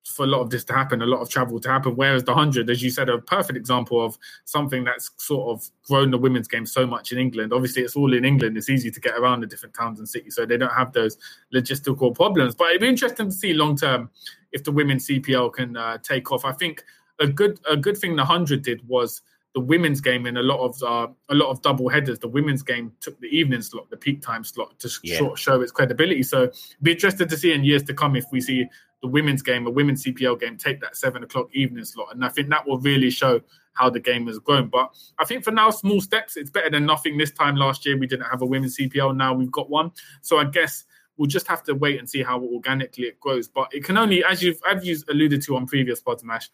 for 0.05 0.23
a 0.23 0.27
lot 0.27 0.41
of 0.41 0.49
this 0.49 0.63
to 0.65 0.73
happen, 0.73 1.01
a 1.01 1.05
lot 1.05 1.21
of 1.21 1.29
travel 1.29 1.59
to 1.59 1.69
happen. 1.69 1.95
Whereas 1.95 2.23
the 2.23 2.31
100, 2.31 2.69
as 2.69 2.83
you 2.83 2.89
said, 2.89 3.09
a 3.09 3.17
perfect 3.17 3.57
example 3.57 4.03
of 4.03 4.17
something 4.45 4.83
that's 4.83 5.11
sort 5.17 5.49
of 5.49 5.67
grown 5.83 6.11
the 6.11 6.17
women's 6.17 6.47
game 6.47 6.65
so 6.65 6.85
much 6.85 7.11
in 7.11 7.17
England. 7.17 7.51
Obviously, 7.51 7.81
it's 7.81 7.95
all 7.95 8.13
in 8.13 8.23
England. 8.23 8.57
It's 8.57 8.69
easy 8.69 8.91
to 8.91 8.99
get 8.99 9.15
around 9.15 9.41
the 9.41 9.47
different 9.47 9.73
towns 9.73 9.99
and 9.99 10.07
cities, 10.07 10.35
so 10.35 10.45
they 10.45 10.57
don't 10.57 10.73
have 10.73 10.93
those 10.93 11.17
logistical 11.53 12.13
problems. 12.13 12.53
But 12.55 12.69
it'd 12.69 12.81
be 12.81 12.87
interesting 12.87 13.27
to 13.27 13.35
see 13.35 13.53
long 13.53 13.75
term 13.75 14.09
if 14.51 14.63
the 14.63 14.71
women's 14.71 15.07
CPL 15.07 15.53
can 15.53 15.75
uh, 15.75 15.97
take 15.97 16.31
off. 16.31 16.45
I 16.45 16.51
think 16.53 16.83
a 17.19 17.27
good 17.27 17.59
a 17.69 17.77
good 17.77 17.97
thing 17.97 18.15
the 18.15 18.23
100 18.23 18.61
did 18.61 18.87
was 18.87 19.21
the 19.55 19.61
women's 19.61 20.01
game 20.01 20.25
in 20.25 20.35
a 20.35 20.43
lot 20.43 20.59
of 20.59 20.83
uh, 20.83 21.07
a 21.29 21.33
lot 21.33 21.49
of 21.49 21.61
double 21.61 21.87
headers. 21.87 22.19
The 22.19 22.27
women's 22.27 22.61
game 22.61 22.91
took 22.99 23.19
the 23.21 23.27
evening 23.27 23.61
slot, 23.61 23.89
the 23.89 23.95
peak 23.95 24.21
time 24.21 24.43
slot, 24.43 24.77
to 24.79 24.89
yeah. 25.01 25.17
show, 25.17 25.33
show 25.35 25.61
its 25.61 25.71
credibility. 25.71 26.23
So 26.23 26.51
be 26.83 26.91
interested 26.91 27.29
to 27.29 27.37
see 27.37 27.53
in 27.53 27.63
years 27.63 27.81
to 27.83 27.93
come 27.93 28.17
if 28.17 28.25
we 28.33 28.41
see 28.41 28.67
the 29.01 29.07
women's 29.07 29.41
game, 29.41 29.65
a 29.65 29.71
women's 29.71 30.03
CPL 30.03 30.41
game, 30.41 30.57
take 30.57 30.81
that 30.81 30.97
seven 30.97 31.23
o'clock 31.23 31.47
evening 31.53 31.85
slot, 31.85 32.09
and 32.11 32.25
I 32.25 32.29
think 32.29 32.49
that 32.49 32.67
will 32.67 32.79
really 32.79 33.09
show 33.09 33.39
how 33.75 33.89
the 33.89 33.99
game 33.99 34.27
has 34.27 34.39
grown. 34.39 34.67
But 34.67 34.93
I 35.19 35.25
think 35.25 35.45
for 35.45 35.51
now, 35.51 35.69
small 35.69 36.01
steps. 36.01 36.35
It's 36.35 36.49
better 36.49 36.69
than 36.69 36.85
nothing. 36.85 37.17
This 37.17 37.31
time 37.31 37.55
last 37.55 37.85
year, 37.85 37.97
we 37.97 38.07
didn't 38.07 38.25
have 38.25 38.41
a 38.41 38.45
women's 38.45 38.77
CPL. 38.77 39.15
Now 39.15 39.33
we've 39.33 39.51
got 39.51 39.69
one. 39.69 39.91
So 40.21 40.37
I 40.37 40.45
guess 40.45 40.83
we'll 41.15 41.27
just 41.27 41.47
have 41.47 41.63
to 41.63 41.75
wait 41.75 41.99
and 41.99 42.09
see 42.09 42.23
how 42.23 42.41
organically 42.41 43.05
it 43.05 43.21
grows. 43.21 43.47
But 43.47 43.73
it 43.73 43.85
can 43.85 43.97
only, 43.97 44.23
as 44.25 44.43
you've 44.43 44.59
as 44.69 44.85
you 44.85 44.97
alluded 45.09 45.41
to 45.43 45.55
on 45.55 45.65
previous 45.65 46.01
pods, 46.01 46.25
Mash, 46.25 46.49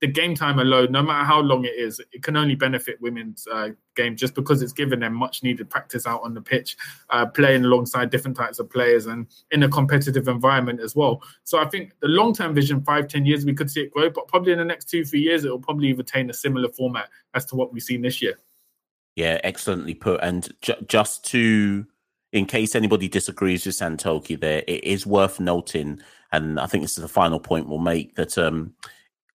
the 0.00 0.06
game 0.06 0.34
time 0.34 0.58
alone, 0.58 0.90
no 0.90 1.02
matter 1.02 1.24
how 1.24 1.40
long 1.40 1.64
it 1.64 1.74
is, 1.76 2.00
it 2.12 2.22
can 2.22 2.36
only 2.36 2.54
benefit 2.54 3.00
women's 3.00 3.46
uh, 3.52 3.68
game 3.94 4.16
just 4.16 4.34
because 4.34 4.62
it's 4.62 4.72
given 4.72 5.00
them 5.00 5.14
much 5.14 5.42
needed 5.42 5.68
practice 5.68 6.06
out 6.06 6.22
on 6.22 6.32
the 6.32 6.40
pitch, 6.40 6.76
uh, 7.10 7.26
playing 7.26 7.64
alongside 7.64 8.08
different 8.08 8.36
types 8.36 8.58
of 8.58 8.70
players 8.70 9.06
and 9.06 9.26
in 9.50 9.62
a 9.62 9.68
competitive 9.68 10.26
environment 10.26 10.80
as 10.80 10.96
well. 10.96 11.22
So 11.44 11.58
I 11.58 11.66
think 11.66 11.92
the 12.00 12.08
long 12.08 12.34
term 12.34 12.54
vision, 12.54 12.82
five, 12.82 13.08
ten 13.08 13.26
years, 13.26 13.44
we 13.44 13.52
could 13.54 13.70
see 13.70 13.82
it 13.82 13.90
grow, 13.90 14.08
but 14.08 14.26
probably 14.26 14.52
in 14.52 14.58
the 14.58 14.64
next 14.64 14.88
two, 14.88 15.04
three 15.04 15.20
years, 15.20 15.44
it 15.44 15.50
will 15.50 15.58
probably 15.58 15.92
retain 15.92 16.30
a 16.30 16.34
similar 16.34 16.70
format 16.70 17.10
as 17.34 17.44
to 17.46 17.56
what 17.56 17.72
we've 17.72 17.82
seen 17.82 18.00
this 18.00 18.22
year. 18.22 18.38
Yeah, 19.16 19.38
excellently 19.44 19.94
put. 19.94 20.20
And 20.22 20.48
ju- 20.62 20.72
just 20.86 21.26
to, 21.26 21.86
in 22.32 22.46
case 22.46 22.74
anybody 22.74 23.06
disagrees 23.08 23.66
with 23.66 23.76
Santokie, 23.76 24.40
there, 24.40 24.62
it 24.66 24.82
is 24.82 25.04
worth 25.06 25.40
noting, 25.40 26.00
and 26.32 26.58
I 26.58 26.66
think 26.66 26.84
this 26.84 26.96
is 26.96 27.02
the 27.02 27.08
final 27.08 27.38
point 27.38 27.68
we'll 27.68 27.78
make 27.80 28.14
that. 28.14 28.38
um 28.38 28.72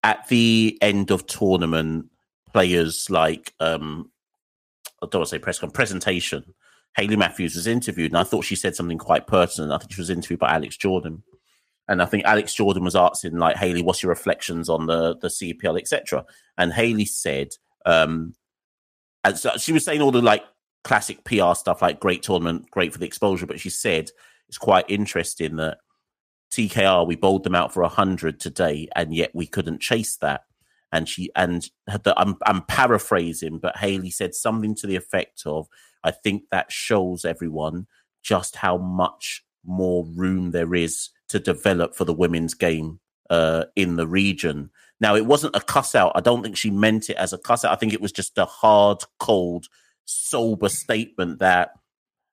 at 0.05 0.27
the 0.27 0.77
end 0.81 1.09
of 1.09 1.25
tournament, 1.25 2.11
players 2.53 3.09
like 3.09 3.53
um, 3.59 4.11
I 5.01 5.07
don't 5.07 5.19
want 5.19 5.29
to 5.29 5.35
say 5.35 5.39
press 5.39 5.59
presentation. 5.73 6.53
Hayley 6.95 7.15
Matthews 7.15 7.55
was 7.55 7.65
interviewed, 7.65 8.11
and 8.11 8.19
I 8.19 8.23
thought 8.23 8.45
she 8.45 8.55
said 8.55 8.75
something 8.75 8.99
quite 8.99 9.25
pertinent. 9.25 9.73
I 9.73 9.79
think 9.79 9.91
she 9.91 9.99
was 9.99 10.11
interviewed 10.11 10.39
by 10.39 10.53
Alex 10.53 10.77
Jordan, 10.77 11.23
and 11.87 12.03
I 12.03 12.05
think 12.05 12.23
Alex 12.23 12.53
Jordan 12.53 12.83
was 12.83 12.95
asking 12.95 13.37
like 13.37 13.57
Hayley, 13.57 13.81
"What's 13.81 14.03
your 14.03 14.11
reflections 14.11 14.69
on 14.69 14.85
the 14.85 15.17
the 15.17 15.27
CPL, 15.27 15.79
etc." 15.79 16.23
And 16.55 16.71
Hayley 16.71 17.05
said, 17.05 17.49
um, 17.87 18.35
and 19.23 19.35
so 19.35 19.57
she 19.57 19.73
was 19.73 19.83
saying 19.83 20.03
all 20.03 20.11
the 20.11 20.21
like 20.21 20.43
classic 20.83 21.23
PR 21.23 21.55
stuff, 21.55 21.81
like 21.81 21.99
great 21.99 22.21
tournament, 22.21 22.69
great 22.69 22.93
for 22.93 22.99
the 22.99 23.07
exposure, 23.07 23.47
but 23.47 23.59
she 23.59 23.71
said 23.71 24.11
it's 24.47 24.59
quite 24.59 24.85
interesting 24.87 25.55
that 25.55 25.79
TKR, 26.51 27.05
we 27.05 27.15
bowled 27.15 27.43
them 27.43 27.55
out 27.55 27.73
for 27.73 27.81
100 27.81 28.39
today, 28.39 28.87
and 28.95 29.13
yet 29.13 29.31
we 29.33 29.47
couldn't 29.47 29.81
chase 29.81 30.17
that. 30.17 30.41
And 30.91 31.09
she, 31.09 31.29
and 31.35 31.69
the, 31.87 32.13
I'm, 32.17 32.37
I'm 32.45 32.61
paraphrasing, 32.63 33.59
but 33.59 33.77
Hayley 33.77 34.11
said 34.11 34.33
something 34.33 34.75
to 34.75 34.87
the 34.87 34.95
effect 34.95 35.43
of, 35.45 35.67
I 36.03 36.11
think 36.11 36.43
that 36.51 36.71
shows 36.71 37.25
everyone 37.25 37.87
just 38.23 38.55
how 38.55 38.77
much 38.77 39.43
more 39.65 40.05
room 40.15 40.51
there 40.51 40.75
is 40.75 41.09
to 41.29 41.39
develop 41.39 41.95
for 41.95 42.05
the 42.05 42.13
women's 42.13 42.53
game 42.53 42.99
uh, 43.29 43.65
in 43.75 43.95
the 43.95 44.07
region. 44.07 44.69
Now, 45.01 45.15
it 45.15 45.25
wasn't 45.25 45.55
a 45.55 45.61
cuss 45.61 45.95
out. 45.95 46.13
I 46.15 46.21
don't 46.21 46.43
think 46.43 46.55
she 46.55 46.71
meant 46.71 47.09
it 47.09 47.17
as 47.17 47.33
a 47.33 47.37
cuss 47.37 47.65
out. 47.65 47.73
I 47.73 47.75
think 47.75 47.93
it 47.93 48.01
was 48.01 48.11
just 48.11 48.37
a 48.37 48.45
hard, 48.45 48.99
cold, 49.19 49.67
sober 50.05 50.69
statement 50.69 51.39
that 51.39 51.71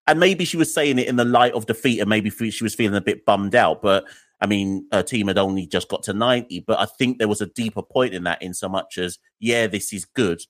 and 0.06 0.18
maybe 0.18 0.44
she 0.44 0.56
was 0.56 0.72
saying 0.72 0.98
it 0.98 1.08
in 1.08 1.16
the 1.16 1.24
light 1.24 1.54
of 1.54 1.66
defeat, 1.66 2.00
and 2.00 2.08
maybe 2.08 2.30
she 2.30 2.64
was 2.64 2.74
feeling 2.74 2.96
a 2.96 3.00
bit 3.00 3.24
bummed 3.24 3.54
out. 3.54 3.82
But 3.82 4.04
I 4.40 4.46
mean, 4.46 4.88
her 4.92 5.04
team 5.04 5.28
had 5.28 5.38
only 5.38 5.66
just 5.66 5.88
got 5.88 6.02
to 6.04 6.12
90, 6.12 6.64
but 6.66 6.80
I 6.80 6.86
think 6.86 7.18
there 7.18 7.28
was 7.28 7.40
a 7.40 7.46
deeper 7.46 7.82
point 7.82 8.12
in 8.12 8.24
that, 8.24 8.42
in 8.42 8.54
so 8.54 8.68
much 8.68 8.98
as, 8.98 9.18
yeah, 9.38 9.68
this 9.68 9.92
is 9.92 10.04
good, 10.04 10.42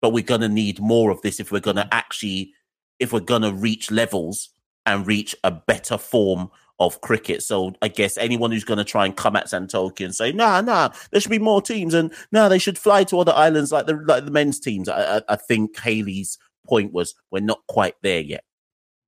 but 0.00 0.14
we're 0.14 0.24
going 0.24 0.40
to 0.40 0.48
need 0.48 0.80
more 0.80 1.10
of 1.10 1.20
this 1.20 1.38
if 1.38 1.52
we're 1.52 1.60
going 1.60 1.76
to 1.76 1.86
actually, 1.92 2.54
if 2.98 3.12
we're 3.12 3.20
going 3.20 3.42
to 3.42 3.52
reach 3.52 3.90
levels 3.90 4.48
and 4.86 5.06
reach 5.06 5.36
a 5.44 5.50
better 5.50 5.98
form 5.98 6.50
of 6.78 7.02
cricket. 7.02 7.42
So 7.42 7.74
I 7.82 7.88
guess 7.88 8.16
anyone 8.16 8.50
who's 8.50 8.64
going 8.64 8.78
to 8.78 8.84
try 8.84 9.04
and 9.04 9.14
come 9.14 9.36
at 9.36 9.46
Santokie 9.46 10.06
and 10.06 10.14
say, 10.14 10.32
nah, 10.32 10.62
nah, 10.62 10.88
there 11.10 11.20
should 11.20 11.30
be 11.30 11.38
more 11.38 11.60
teams 11.60 11.92
and 11.92 12.14
nah, 12.32 12.48
they 12.48 12.58
should 12.58 12.78
fly 12.78 13.04
to 13.04 13.20
other 13.20 13.32
islands 13.32 13.70
like 13.70 13.84
the, 13.84 13.94
like 14.06 14.24
the 14.24 14.30
men's 14.30 14.58
teams. 14.58 14.88
I, 14.88 15.18
I, 15.18 15.22
I 15.28 15.36
think 15.36 15.76
Hayley's 15.76 16.38
point 16.66 16.94
was, 16.94 17.14
we're 17.30 17.40
not 17.40 17.60
quite 17.68 17.96
there 18.02 18.20
yet 18.20 18.44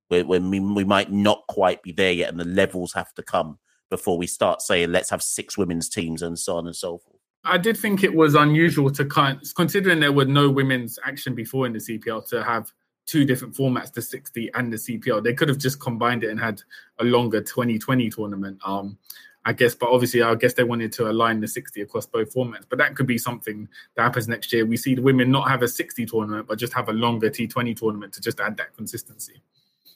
when 0.09 0.49
we, 0.49 0.59
we 0.59 0.83
might 0.83 1.11
not 1.11 1.43
quite 1.47 1.83
be 1.83 1.91
there 1.91 2.11
yet, 2.11 2.29
and 2.29 2.39
the 2.39 2.45
levels 2.45 2.93
have 2.93 3.13
to 3.15 3.23
come 3.23 3.59
before 3.89 4.17
we 4.17 4.27
start 4.27 4.61
saying 4.61 4.91
let's 4.91 5.09
have 5.09 5.21
six 5.21 5.57
women's 5.57 5.87
teams 5.89 6.21
and 6.21 6.37
so 6.37 6.57
on 6.57 6.67
and 6.67 6.75
so 6.75 6.97
forth. 6.97 7.19
I 7.43 7.57
did 7.57 7.77
think 7.77 8.03
it 8.03 8.13
was 8.13 8.35
unusual 8.35 8.89
to 8.91 9.05
kind, 9.05 9.39
considering 9.55 9.99
there 9.99 10.11
were 10.11 10.25
no 10.25 10.49
women's 10.49 10.99
action 11.05 11.33
before 11.33 11.65
in 11.65 11.73
the 11.73 11.79
CPL, 11.79 12.27
to 12.29 12.43
have 12.43 12.71
two 13.05 13.23
different 13.23 13.55
formats, 13.55 13.93
the 13.93 14.01
60 14.01 14.51
and 14.53 14.71
the 14.71 14.77
CPL. 14.77 15.23
They 15.23 15.33
could 15.33 15.47
have 15.47 15.57
just 15.57 15.79
combined 15.79 16.25
it 16.25 16.29
and 16.29 16.39
had 16.39 16.61
a 16.99 17.05
longer 17.05 17.39
2020 17.41 18.09
tournament. 18.09 18.59
Um, 18.65 18.97
I 19.45 19.53
guess, 19.53 19.75
but 19.75 19.89
obviously, 19.89 20.21
I 20.21 20.35
guess 20.35 20.55
they 20.55 20.65
wanted 20.65 20.91
to 20.93 21.09
align 21.09 21.39
the 21.39 21.47
60 21.47 21.79
across 21.79 22.05
both 22.05 22.33
formats. 22.33 22.65
But 22.67 22.79
that 22.79 22.97
could 22.97 23.07
be 23.07 23.17
something 23.17 23.69
that 23.95 24.03
happens 24.03 24.27
next 24.27 24.51
year. 24.51 24.65
We 24.65 24.75
see 24.75 24.93
the 24.93 25.01
women 25.01 25.31
not 25.31 25.47
have 25.47 25.61
a 25.61 25.69
60 25.69 26.05
tournament, 26.05 26.47
but 26.49 26.59
just 26.59 26.73
have 26.73 26.89
a 26.89 26.93
longer 26.93 27.29
T20 27.29 27.77
tournament 27.77 28.11
to 28.13 28.21
just 28.21 28.41
add 28.41 28.57
that 28.57 28.75
consistency. 28.75 29.41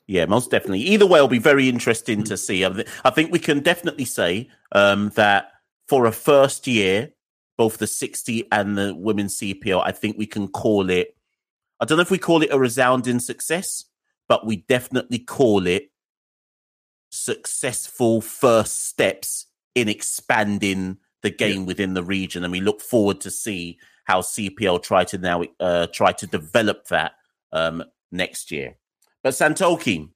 Yeah, 0.08 0.26
most 0.26 0.52
definitely. 0.52 0.82
Either 0.82 1.06
way, 1.06 1.20
it'll 1.20 1.28
be 1.28 1.40
very 1.40 1.70
interesting 1.70 2.24
to 2.24 2.38
see. 2.38 2.66
I 2.66 3.10
think 3.12 3.32
we 3.32 3.40
can 3.40 3.62
definitely 3.62 4.06
say 4.06 4.50
um, 4.72 5.10
that 5.16 5.52
for 5.88 6.06
a 6.06 6.12
first 6.12 6.68
year, 6.68 7.12
both 7.58 7.78
the 7.78 7.88
60 7.88 8.48
and 8.52 8.78
the 8.78 8.96
women's 8.96 9.38
CPL, 9.38 9.82
I 9.86 9.92
think 9.92 10.18
we 10.18 10.26
can 10.26 10.48
call 10.48 10.90
it, 10.90 11.16
I 11.80 11.86
don't 11.86 11.98
know 11.98 12.02
if 12.02 12.12
we 12.12 12.18
call 12.18 12.42
it 12.42 12.52
a 12.52 12.60
resounding 12.60 13.20
success, 13.20 13.86
but 14.28 14.46
we 14.46 14.58
definitely 14.58 15.20
call 15.20 15.68
it 15.68 15.92
successful 17.12 18.22
first 18.22 18.88
steps 18.88 19.46
in 19.76 19.88
expanding 19.90 20.98
the 21.22 21.30
game 21.30 21.62
yeah. 21.62 21.68
within 21.68 21.94
the 21.94 22.04
region. 22.04 22.44
And 22.44 22.52
we 22.52 22.62
look 22.62 22.82
forward 22.82 23.22
to 23.22 23.32
see 23.32 23.78
how 24.06 24.22
CPL 24.22 24.82
try 24.82 25.04
to 25.06 25.18
now 25.18 25.44
uh, 25.60 25.88
try 25.88 26.12
to 26.14 26.28
develop 26.28 26.88
that 26.88 27.14
um, 27.52 27.84
next 28.12 28.52
year. 28.52 28.76
But 29.24 29.34
Santokie, 29.34 30.10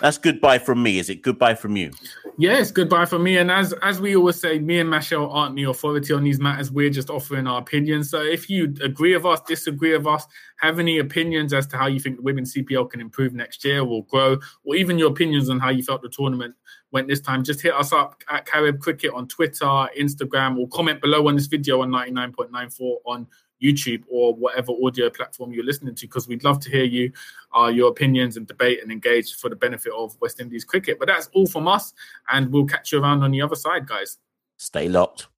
that's 0.00 0.18
goodbye 0.18 0.58
from 0.58 0.82
me. 0.82 0.98
Is 0.98 1.10
it 1.10 1.22
goodbye 1.22 1.54
from 1.54 1.76
you? 1.76 1.90
Yes, 2.38 2.70
goodbye 2.70 3.04
from 3.04 3.22
me. 3.22 3.36
And 3.36 3.50
as 3.50 3.74
as 3.82 4.00
we 4.00 4.16
always 4.16 4.40
say, 4.40 4.58
me 4.58 4.78
and 4.80 4.88
Machel 4.88 5.32
aren't 5.32 5.54
the 5.54 5.64
authority 5.64 6.14
on 6.14 6.24
these 6.24 6.40
matters. 6.40 6.70
We're 6.70 6.90
just 6.90 7.10
offering 7.10 7.46
our 7.46 7.60
opinions. 7.60 8.08
So 8.08 8.22
if 8.22 8.48
you 8.48 8.74
agree 8.82 9.14
with 9.14 9.26
us, 9.26 9.40
disagree 9.42 9.96
with 9.96 10.06
us, 10.06 10.26
have 10.60 10.78
any 10.78 10.98
opinions 10.98 11.52
as 11.52 11.66
to 11.68 11.76
how 11.76 11.88
you 11.88 12.00
think 12.00 12.16
the 12.16 12.22
women's 12.22 12.54
CPL 12.54 12.90
can 12.90 13.00
improve 13.00 13.34
next 13.34 13.64
year 13.64 13.82
or 13.82 14.04
grow, 14.06 14.38
or 14.64 14.76
even 14.76 14.98
your 14.98 15.10
opinions 15.10 15.50
on 15.50 15.60
how 15.60 15.68
you 15.68 15.82
felt 15.82 16.00
the 16.00 16.08
tournament 16.08 16.54
went 16.90 17.08
this 17.08 17.20
time, 17.20 17.42
just 17.42 17.60
hit 17.60 17.74
us 17.74 17.92
up 17.92 18.22
at 18.30 18.46
Carib 18.46 18.80
Cricket 18.80 19.12
on 19.12 19.28
Twitter, 19.28 19.64
Instagram, 19.64 20.58
or 20.58 20.68
comment 20.68 21.00
below 21.00 21.28
on 21.28 21.36
this 21.36 21.46
video 21.46 21.82
on 21.82 21.90
99.94 21.90 22.96
on 23.06 23.26
YouTube 23.62 24.02
or 24.08 24.34
whatever 24.34 24.72
audio 24.84 25.08
platform 25.10 25.52
you're 25.52 25.64
listening 25.64 25.94
to, 25.94 26.06
because 26.06 26.26
we'd 26.26 26.44
love 26.44 26.60
to 26.60 26.70
hear 26.70 26.84
you, 26.84 27.12
uh, 27.56 27.68
your 27.68 27.90
opinions 27.90 28.36
and 28.36 28.46
debate 28.46 28.82
and 28.82 28.90
engage 28.90 29.34
for 29.36 29.48
the 29.48 29.56
benefit 29.56 29.92
of 29.92 30.16
West 30.20 30.40
Indies 30.40 30.64
cricket. 30.64 30.98
But 30.98 31.08
that's 31.08 31.28
all 31.34 31.46
from 31.46 31.68
us, 31.68 31.94
and 32.30 32.52
we'll 32.52 32.66
catch 32.66 32.92
you 32.92 33.00
around 33.00 33.22
on 33.22 33.30
the 33.30 33.42
other 33.42 33.56
side, 33.56 33.86
guys. 33.86 34.18
Stay 34.56 34.88
locked. 34.88 35.28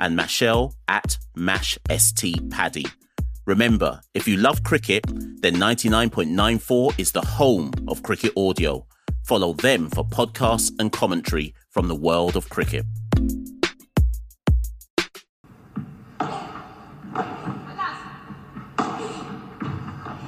and 0.00 0.18
Machel 0.18 0.72
at 0.88 1.16
MashSTPaddy. 1.36 2.90
Remember, 3.46 4.00
if 4.14 4.26
you 4.26 4.36
love 4.36 4.64
cricket, 4.64 5.04
then 5.42 5.54
99.94 5.54 6.98
is 6.98 7.12
the 7.12 7.20
home 7.20 7.70
of 7.88 8.02
cricket 8.02 8.32
audio. 8.36 8.84
Follow 9.24 9.52
them 9.52 9.88
for 9.90 10.04
podcasts 10.04 10.72
and 10.78 10.90
commentary 10.90 11.54
from 11.70 11.86
the 11.86 11.94
world 11.94 12.36
of 12.36 12.48
cricket. 12.48 12.84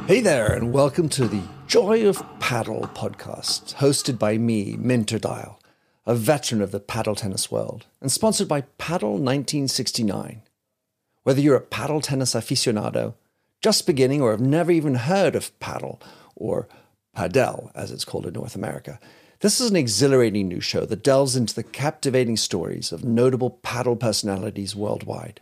Hey 0.06 0.20
there, 0.20 0.52
and 0.52 0.72
welcome 0.72 1.08
to 1.10 1.26
the 1.26 1.42
Joy 1.66 2.06
of 2.06 2.22
Paddle 2.38 2.88
podcast, 2.94 3.74
hosted 3.74 4.20
by 4.20 4.38
me, 4.38 4.76
Minter 4.76 5.18
Dial, 5.18 5.58
a 6.06 6.14
veteran 6.14 6.62
of 6.62 6.70
the 6.70 6.78
paddle 6.78 7.16
tennis 7.16 7.50
world, 7.50 7.86
and 8.00 8.12
sponsored 8.12 8.46
by 8.46 8.60
Paddle 8.78 9.14
1969. 9.14 10.42
Whether 11.24 11.40
you're 11.40 11.56
a 11.56 11.60
paddle 11.60 12.00
tennis 12.00 12.34
aficionado, 12.34 13.14
just 13.60 13.86
beginning 13.86 14.22
or 14.22 14.30
have 14.30 14.40
never 14.40 14.70
even 14.70 14.94
heard 14.94 15.34
of 15.34 15.58
paddle 15.58 16.00
or 16.36 16.68
padel, 17.16 17.72
as 17.74 17.90
it's 17.90 18.04
called 18.04 18.26
in 18.26 18.34
North 18.34 18.54
America. 18.54 19.00
This 19.42 19.60
is 19.60 19.70
an 19.70 19.76
exhilarating 19.76 20.46
new 20.46 20.60
show 20.60 20.86
that 20.86 21.02
delves 21.02 21.34
into 21.34 21.52
the 21.52 21.64
captivating 21.64 22.36
stories 22.36 22.92
of 22.92 23.02
notable 23.02 23.50
paddle 23.50 23.96
personalities 23.96 24.76
worldwide. 24.76 25.40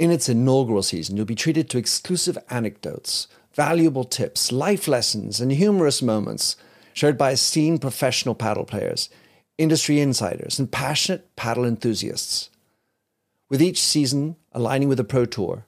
In 0.00 0.10
its 0.10 0.28
inaugural 0.28 0.82
season, 0.82 1.16
you'll 1.16 1.24
be 1.24 1.36
treated 1.36 1.70
to 1.70 1.78
exclusive 1.78 2.36
anecdotes, 2.50 3.28
valuable 3.54 4.02
tips, 4.02 4.50
life 4.50 4.88
lessons, 4.88 5.40
and 5.40 5.52
humorous 5.52 6.02
moments 6.02 6.56
shared 6.92 7.16
by 7.16 7.30
esteemed 7.30 7.80
professional 7.80 8.34
paddle 8.34 8.64
players, 8.64 9.08
industry 9.56 10.00
insiders, 10.00 10.58
and 10.58 10.72
passionate 10.72 11.36
paddle 11.36 11.64
enthusiasts. 11.64 12.50
With 13.48 13.62
each 13.62 13.80
season 13.80 14.34
aligning 14.50 14.88
with 14.88 14.98
the 14.98 15.04
Pro 15.04 15.26
Tour, 15.26 15.64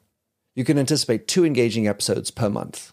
you 0.57 0.65
can 0.65 0.77
anticipate 0.77 1.29
two 1.29 1.45
engaging 1.45 1.87
episodes 1.87 2.33
per 2.33 2.51
month. 2.51 2.93